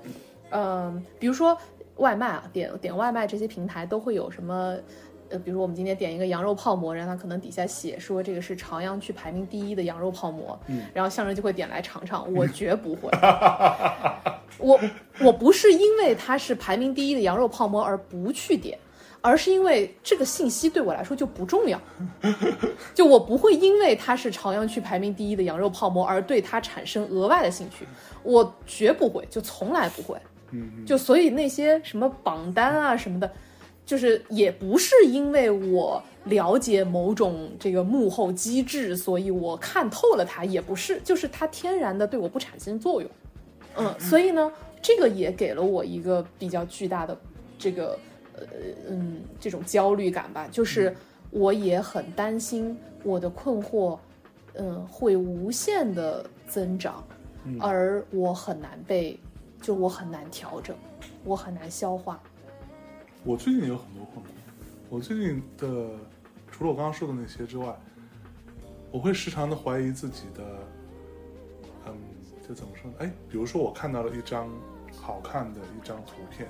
[0.51, 1.57] 嗯、比如说
[1.97, 4.77] 外卖啊，点点外卖这些平台都会有什么。
[5.31, 13.11] 呃，比如说我们今天点一个羊肉泡馍，然后它可能底下写说这个是朝阳区排名第一的羊肉泡馍，嗯然后象征就会点来尝尝， 我绝不会，
[14.57, 14.81] 我
[15.21, 18.79] 我不是因为它是排名第一的羊肉泡馍而不去点，
[19.21, 21.81] 而是因为这个信息对我来说就不重要，
[22.95, 27.87] 就我不会因为它是朝阳区排名第一的羊肉泡馍而对它产生额外的兴趣，
[28.23, 30.17] 我绝不会，就从来不会。
[30.51, 33.31] 嗯就所以那些什么榜单啊什么的，
[33.85, 43.11] 就是也不是因为我了解某种这个幕后机制，所以我看透了它，也不是，就是它天然的对我不产生作用。
[43.77, 44.51] 嗯，所以呢，
[44.81, 47.15] 这个也给了我一个比较巨大的
[47.59, 47.99] 这个
[48.41, 48.47] 呃
[48.89, 50.95] 嗯这种焦虑感吧，就是
[51.31, 53.99] 我也很担心我的困惑，
[54.55, 57.05] 嗯，会无限的增长，
[57.61, 59.19] 而我很难被，
[59.61, 60.77] 就我很难调整，
[61.25, 62.21] 我很难消化。
[63.25, 64.29] 我最近也有很多困惑。
[64.89, 65.91] 我最近的
[66.51, 67.75] 除了我刚刚说的那些之外，
[68.91, 70.43] 我会时常的怀疑自己的，
[71.87, 71.95] 嗯，
[72.47, 72.97] 这怎么说呢？
[73.01, 74.49] 哎，比如说我看到了一张
[74.97, 76.49] 好看的一张图片，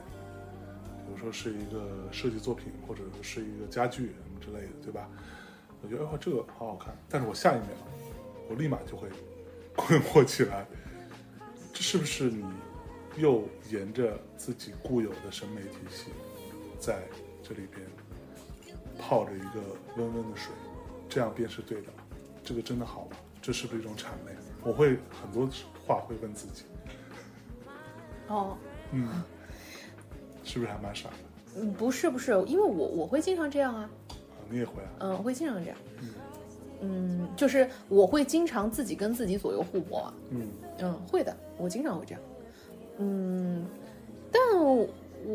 [1.09, 5.09] 比如说是一个设计作品，或者是一个家具什么之类的，对吧？
[5.83, 7.69] 我觉得哦，这个好好看，但是我下一秒，
[8.51, 9.09] 我立马就会
[9.75, 10.67] 困惑起来，
[11.73, 12.45] 这是不是你
[13.17, 16.11] 又沿着自己固有的审美体系，
[16.79, 17.01] 在
[17.43, 17.81] 这里边
[18.99, 19.63] 泡着一个
[19.97, 20.53] 温温的水，
[21.09, 21.89] 这样便是对的？
[22.45, 23.17] 这个真的好吗？
[23.41, 24.33] 这是不是一种谄媚？
[24.63, 25.49] 我会很多
[25.87, 26.65] 话会问自己，
[28.27, 28.59] 哦，
[28.91, 29.09] 嗯，
[30.49, 31.15] 是不是还蛮傻的？
[31.61, 34.89] 嗯，不是不是，因为我我会经常这样啊，啊，你也会啊？
[35.01, 35.79] 嗯，我会经常这样。
[36.01, 36.09] 嗯
[36.81, 40.15] 嗯，就是我会经常自己跟自己左右互搏啊。
[40.31, 42.21] 嗯嗯，会的，我经常会这样。
[42.99, 43.67] 嗯，
[44.31, 44.41] 但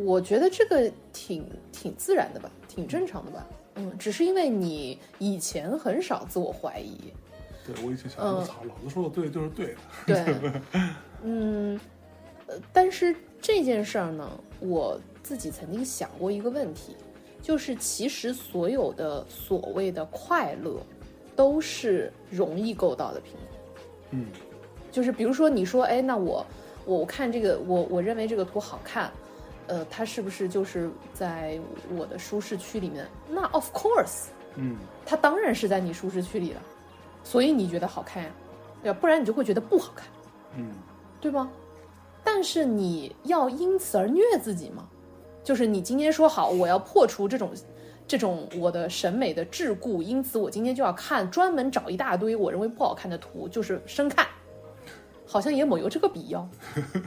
[0.05, 3.45] 我觉得这个挺挺自然的吧，挺正常的吧。
[3.75, 6.97] 嗯，只是因为你以前很少自我怀疑，
[7.65, 10.51] 对我以前想，嗯我操，老子说的对就是对的，对，
[11.23, 11.79] 嗯，
[12.47, 14.29] 呃，但是这件事儿呢，
[14.63, 16.95] 我自己曾经想过一个问题，
[17.41, 20.79] 就是其实所有的所谓的快乐，
[21.35, 23.83] 都是容易够到的平衡。
[24.11, 24.27] 嗯
[24.91, 26.45] 就是比如说你说，哎，那我
[26.85, 29.11] 我我看这个，我我认为这个图好看，
[29.65, 31.59] 呃，它是不是就是在
[31.97, 33.07] 我的舒适区里面？
[33.27, 36.61] 那 of course，嗯它当然是在你舒适区里了，
[37.23, 38.29] 所以你觉得好看呀，
[38.83, 38.99] 对吧？
[39.01, 40.07] 不然你就会觉得不好看，
[40.57, 40.71] 嗯
[41.19, 41.49] 对吗？
[42.23, 44.87] 但是你要因此而虐自己吗？
[45.43, 47.51] 就是你今天说好我要破除这种
[48.07, 54.25] 这种我的审美的桎梏，因此我今天就要看专门找一大堆我认为不好看的图，就是生看，
[55.25, 56.47] 好像也没有这个必要。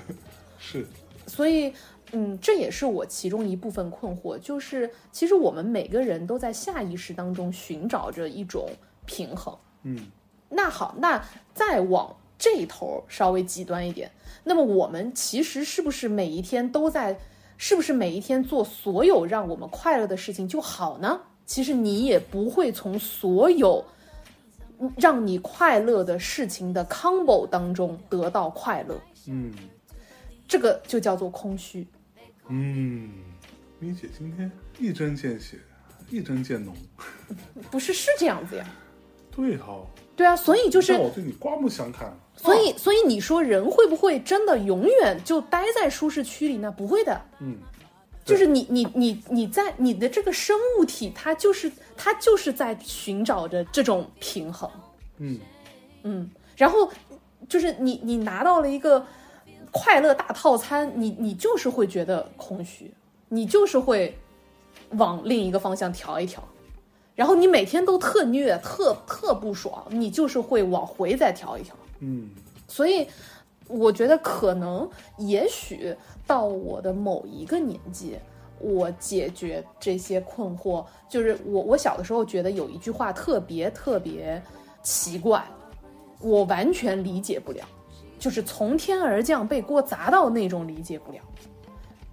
[0.59, 0.87] 是
[1.27, 1.73] 所以，
[2.13, 8.69] 嗯，这也是我其中一部分困惑，就是其实我们每个人都在下意识当中寻找着一种
[9.07, 9.57] 平衡。
[9.83, 10.07] 嗯
[10.49, 14.11] 那好，那再往这头稍微极端一点，
[14.45, 17.19] 那么我们其实是不是每一天都在，
[17.57, 21.21] 是不是每一天做所有让我们快乐的事情就好呢？
[21.47, 23.85] 其实你也不会从所有
[24.79, 29.53] 嗯让你快乐的事情的 combo 当中得到快乐，嗯
[30.49, 31.87] 这个就叫做空虚。
[32.49, 33.11] 嗯，
[33.79, 35.57] 咪姐今天一针见血，
[36.11, 36.75] 一针见浓。
[37.71, 38.69] 不是是这样子呀？
[39.35, 39.85] 对哈、
[40.15, 42.17] 对啊，所以就是让我对你刮目相看。
[42.37, 46.71] 所以，所以你说人会不会真的永远就待在舒适区里呢？
[46.71, 47.57] 不会的，嗯
[48.25, 54.69] 就是你你你你在你的这个生物体，它就是它就是在寻找着这种平衡，
[55.19, 55.39] 嗯
[56.03, 56.91] 嗯，然后
[57.49, 59.07] 就是你你拿到了一个
[59.71, 62.93] 快乐大套餐，你你就是会觉得空虚，
[63.29, 64.19] 你就是会
[64.91, 66.43] 往另一个方向调一调，
[67.15, 71.75] 然后你每天都特虐、特特不爽，你就是会往回再调一调。
[72.01, 72.31] 嗯
[72.69, 73.07] 所以
[73.69, 74.89] 我觉得可能，
[75.19, 75.95] 也许
[76.27, 78.17] 到我的某一个年纪，
[78.59, 84.41] 我解决这些困惑，就是我我小的时候觉得有一句话特别特别
[84.83, 85.45] 奇怪，
[86.21, 87.65] 我完全理解不了，
[88.19, 91.19] 就是从天而降被锅砸到那种理解不了，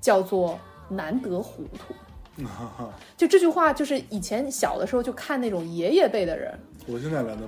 [0.02, 0.60] 叫做
[0.90, 1.94] 难得糊涂。
[3.16, 7.48] 就这句话，就是以前小的时候就看那种爷爷辈的人，我现在来的，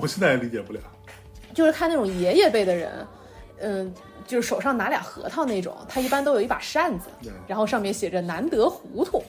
[0.00, 0.80] 我现在也理解不了。
[1.56, 3.06] 就是看那种爷爷辈的人，
[3.60, 3.94] 嗯，
[4.26, 7.06] 就是手上拿俩核桃那种，他一般都有一把扇子，
[7.46, 9.22] 然后上面写着“难得糊涂，”。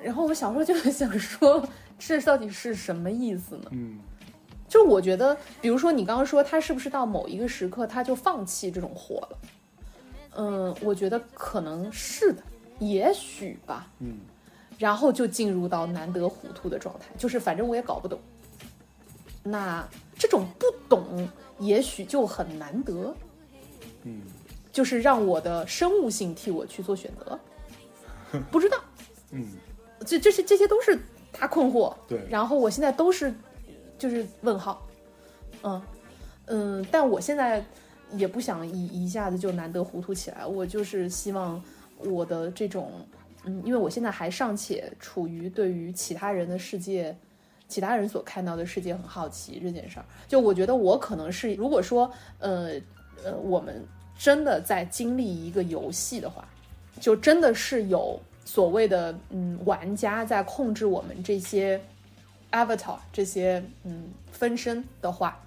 [0.00, 1.66] 然后我小时候就想说，
[1.98, 3.64] 这到底是什么意思呢？
[3.72, 3.98] 嗯
[4.68, 9.38] 就我觉得，比如说你刚刚说他是不是到某一个时刻他就放弃这种活了？
[10.36, 12.42] 嗯，我觉得可能是的，
[12.78, 13.90] 也许吧。
[13.98, 14.20] 嗯
[14.78, 18.18] 然后就进入到难得糊涂的状态，就是反正我也搞不懂。
[19.44, 19.86] 那
[20.22, 23.12] 这种不懂，也许就很难得，
[24.04, 24.22] 嗯。
[24.70, 27.38] 就是让我的生物性替我去做选择。
[28.52, 28.78] 不知道，
[29.32, 29.44] 嗯。
[30.06, 30.96] 这这些这些都是
[31.32, 31.92] 大困惑。
[32.06, 32.24] 对。
[32.30, 33.34] 然后我现在都是
[33.98, 34.86] 就是问号，
[35.64, 35.82] 嗯。
[36.46, 37.64] 嗯，但我现在
[38.12, 41.60] 也不想一一下子就难得糊涂起来，我就是希望
[41.98, 42.92] 我的这种，
[43.42, 47.16] 嗯，因为我现在还尚且处于对于其他人的世界。
[47.72, 52.72] 其他人所看到的世界很好奇这件事儿，就我觉得我可能是，如果说，呃
[53.24, 53.82] 呃，我们
[54.18, 56.46] 真的在经历一个游戏的话，
[57.00, 61.80] 就真的是有所谓的嗯玩家在控制我们这些
[62.50, 65.40] avatar 这些嗯分身的话，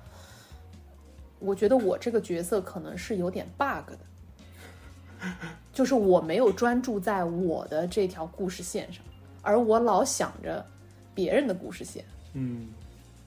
[1.37, 5.27] 我觉得我这个角色可能是有点 bug 的，
[5.71, 9.05] 就是我没有专注在我的这条故事线上，
[9.43, 10.65] 而我老想着
[11.13, 12.03] 别人的故事线，
[12.35, 12.67] 嗯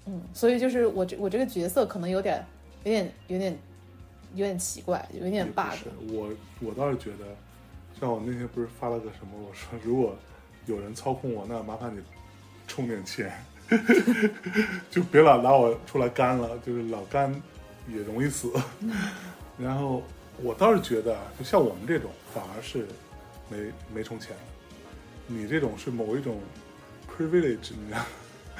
[0.06, 2.44] 嗯，所以就是我这我这个角色可能有点
[2.84, 3.58] 有点有点
[4.34, 5.88] 有点奇怪，有一点 bug。
[6.12, 6.30] 我
[6.60, 7.24] 我倒是觉得，
[7.98, 10.16] 像我那天不是发了个什么，我说如果
[10.66, 12.00] 有人操控我，那麻烦你
[12.66, 13.32] 充点钱，
[14.90, 17.34] 就别老拿我出来干了，就是老干
[17.88, 18.52] 也容易死。
[19.58, 20.02] 然后
[20.42, 22.86] 我倒是觉得啊，就像我们这种，反而是
[23.50, 24.36] 没没充钱的，
[25.26, 26.38] 你这种是某一种
[27.10, 28.06] privilege，你知道吗。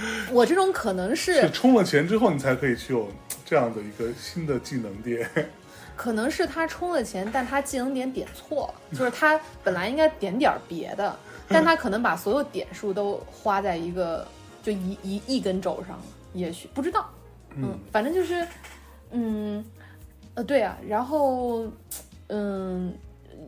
[0.33, 3.09] 我这种可能是是充了钱之后，你才可以去有
[3.45, 5.29] 这样的一个新的技能点。
[5.97, 11.19] 可能是他充了钱，但他技能点点错了，就是他本来应该点点儿别的，
[11.49, 14.25] 但他可能把所有点数都花在一个
[14.63, 16.05] 就一一一根轴上了，
[16.35, 17.11] 也许不知道，
[17.57, 18.47] 嗯，反正就是，
[19.11, 19.65] 嗯，
[20.35, 21.67] 呃，对啊，然后，
[22.29, 22.95] 嗯，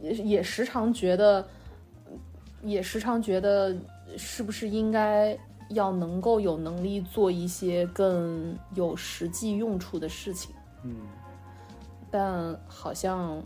[0.03, 1.47] 也也时常觉得，
[2.65, 3.73] 也时常觉得
[4.17, 5.39] 是不是应该
[5.71, 10.55] 要能够有能力做一些更有实际用处的事情。
[10.85, 10.97] 嗯
[12.13, 13.43] 但好像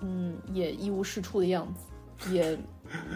[0.00, 1.66] 嗯，也一无是处的样
[2.18, 2.58] 子，也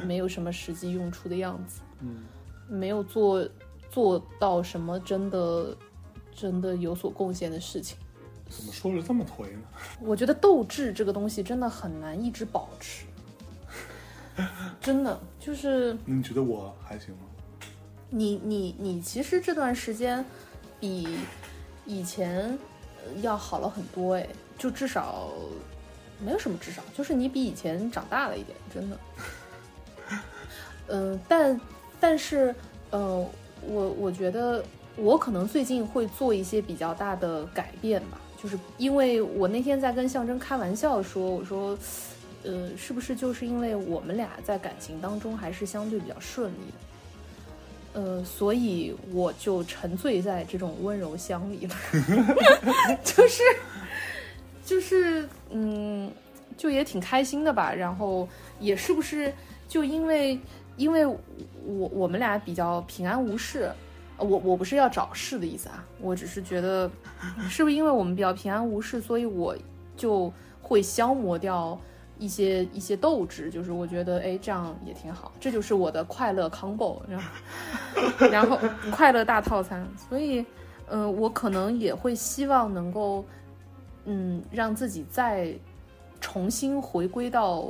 [0.06, 2.24] 没有什么实际用处的样子，嗯，
[2.68, 3.46] 没有做
[3.90, 5.76] 做到什么真的
[6.32, 7.98] 真的有所贡献的事情。
[8.48, 9.62] 怎么说的这么颓呢？
[10.00, 13.04] 我觉得斗志这个东西真的很难一直保持，
[14.80, 17.22] 真的就是 你觉得我还行吗？
[18.10, 20.24] 你你你其实这段时间
[20.80, 21.06] 比
[21.84, 22.58] 以前
[23.22, 25.30] 要好了很多哎，就至少
[26.24, 28.98] 没有什么至少，就是你比以前长大了一点，真的。
[30.88, 31.60] 嗯、但
[32.00, 32.54] 但是
[32.90, 33.26] 呃，
[33.66, 34.64] 我我觉得
[34.96, 41.78] 我可能最近会做一些比较大的改变吧，就是因为我那天在跟象征开玩笑说，我说。
[42.44, 46.87] 呃，是不是就是因为我们俩在感情当中还是相对比较顺利的？
[47.98, 51.74] 呃，所以我就沉醉在这种温柔乡里了，
[53.02, 53.42] 就是
[54.64, 56.08] 就是嗯，
[56.56, 57.74] 就也挺开心的吧。
[57.74, 58.28] 然后
[58.60, 59.34] 也是不是
[59.66, 60.38] 就因为
[60.76, 61.18] 因为我
[61.66, 63.68] 我们俩比较平安无事，
[64.16, 66.88] 呃我我不是要找事的意思啊，我只是觉得
[67.50, 69.56] 是不是因为我们比较平安无事，所以我
[69.96, 71.76] 就会消磨掉。
[72.18, 77.30] 一些一些斗志，就是我觉得，哎，这样也挺好，这就是我的快乐 combo，然后
[78.30, 78.58] 然后
[78.90, 80.44] 快乐大套餐，所以，
[80.88, 83.24] 呃，我可能也会希望能够，
[84.04, 85.54] 嗯，让自己再
[86.20, 87.68] 重新回归到，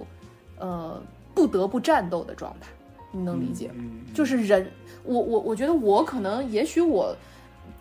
[0.58, 1.00] 呃，
[1.34, 2.68] 不得不战斗的状态，
[3.12, 3.74] 你能理解吗？
[3.78, 4.70] 嗯，嗯就是人，
[5.04, 7.14] 我我我觉得我可能也许我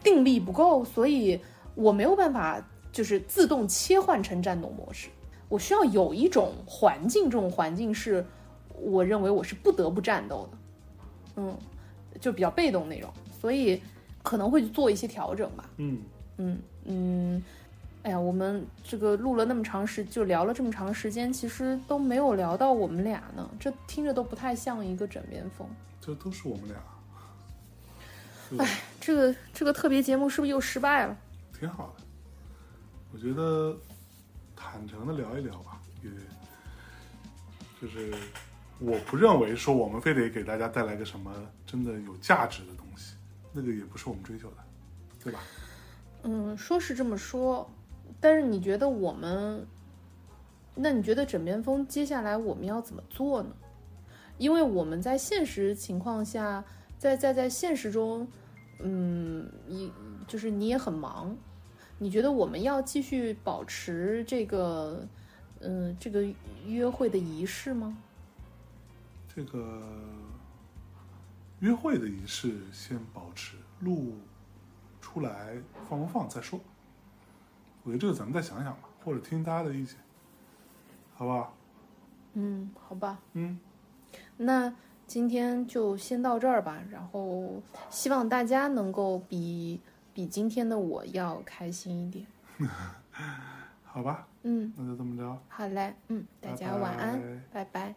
[0.04, 1.40] 定力不够，所以
[1.76, 2.62] 我没有办法
[2.92, 5.08] 就是自动切换成战斗模式。
[5.50, 8.26] 我需要有一种环境，这种环境是
[8.80, 10.58] 我认为我是不得不战斗的，
[11.38, 11.58] 嗯，
[12.20, 13.10] 就比较被动那种，
[13.42, 13.82] 所以
[14.24, 15.70] 可能会做一些调整吧。
[15.78, 16.02] 嗯，
[16.38, 17.44] 嗯嗯，
[18.04, 25.68] 哎呀，我们这个录了那么长时，就聊了这么长时间，其实都没有聊到我们俩呢，这听着都不太像一个枕边风。
[26.02, 26.64] 这都是我们
[28.50, 31.18] 俩，哎这个这个特别节目是不是又失败了？
[31.58, 32.04] 挺好的。
[33.12, 33.76] 我觉得
[34.58, 36.10] 坦诚的聊一聊吧，也
[37.80, 38.12] 就是
[38.80, 41.32] 我不认为说我们非得给大家带来个什么
[41.66, 43.16] 真的有价值的东西，
[43.54, 44.58] 那个也不是我们追求的，
[45.24, 45.40] 对吧？
[46.24, 47.70] 嗯，说是这么说，
[48.20, 49.66] 但是你觉得我们，
[50.74, 53.50] 那你觉得枕边风接下来我们要怎么做呢？
[54.38, 56.64] 因为我们在现实情况下，
[56.98, 58.28] 在在在现实中，
[58.80, 59.92] 嗯，你
[60.28, 61.36] 就是你也很忙，
[62.00, 65.08] 你觉得我们要继续保持这个，
[65.60, 66.24] 嗯，这个
[66.66, 67.98] 约会的仪式吗？
[69.34, 69.82] 这个
[71.60, 74.14] 约会的仪式先保持，录
[75.02, 75.58] 出来
[75.90, 76.60] 放不放再说。
[77.84, 79.96] 我觉得这个咱们再想想吧，或者听听大家的意见，
[81.16, 81.54] 好不好？
[82.34, 83.60] 嗯，好吧，嗯，
[84.38, 84.72] 那
[85.08, 86.84] 今天就先到这儿吧。
[86.92, 89.80] 然后希望大家能够比
[90.18, 92.26] 比今天的我要开心一点。
[93.86, 95.40] 好吧，嗯，那就这么着。
[95.48, 97.22] 好嘞，嗯，大家晚安，
[97.54, 97.94] 拜拜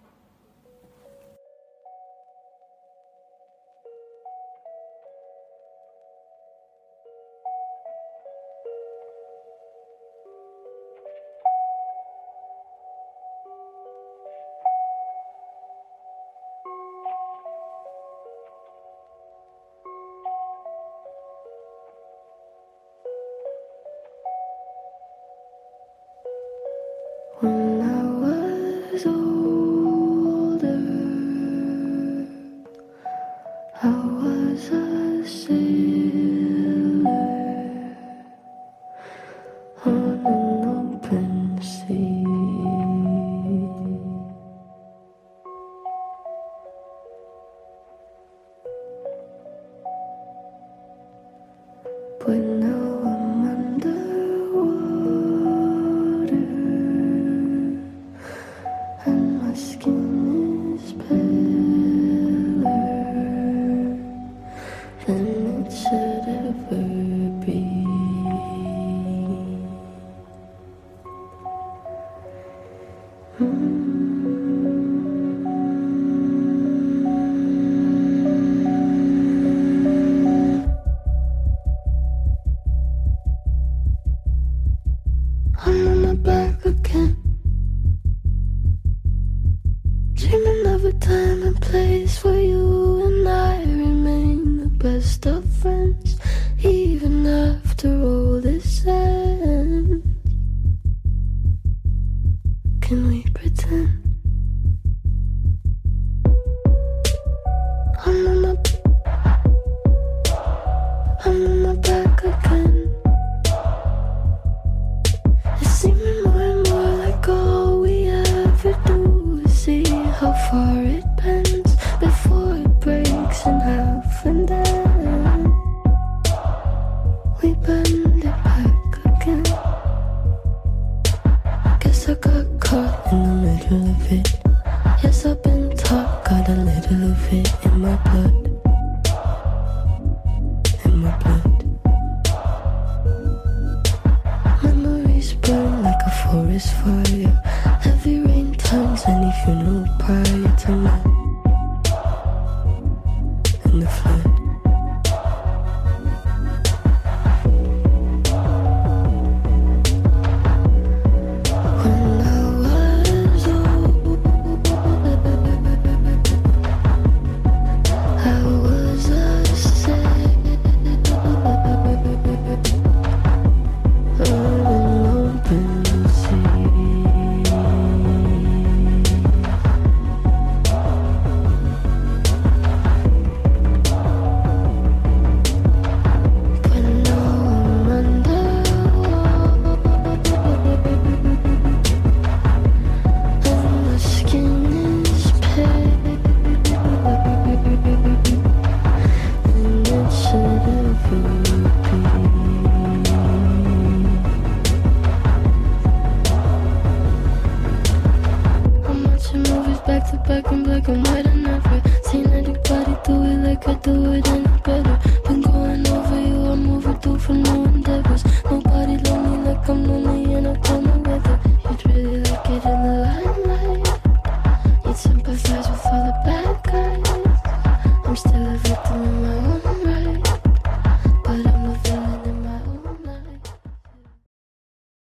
[91.70, 92.29] place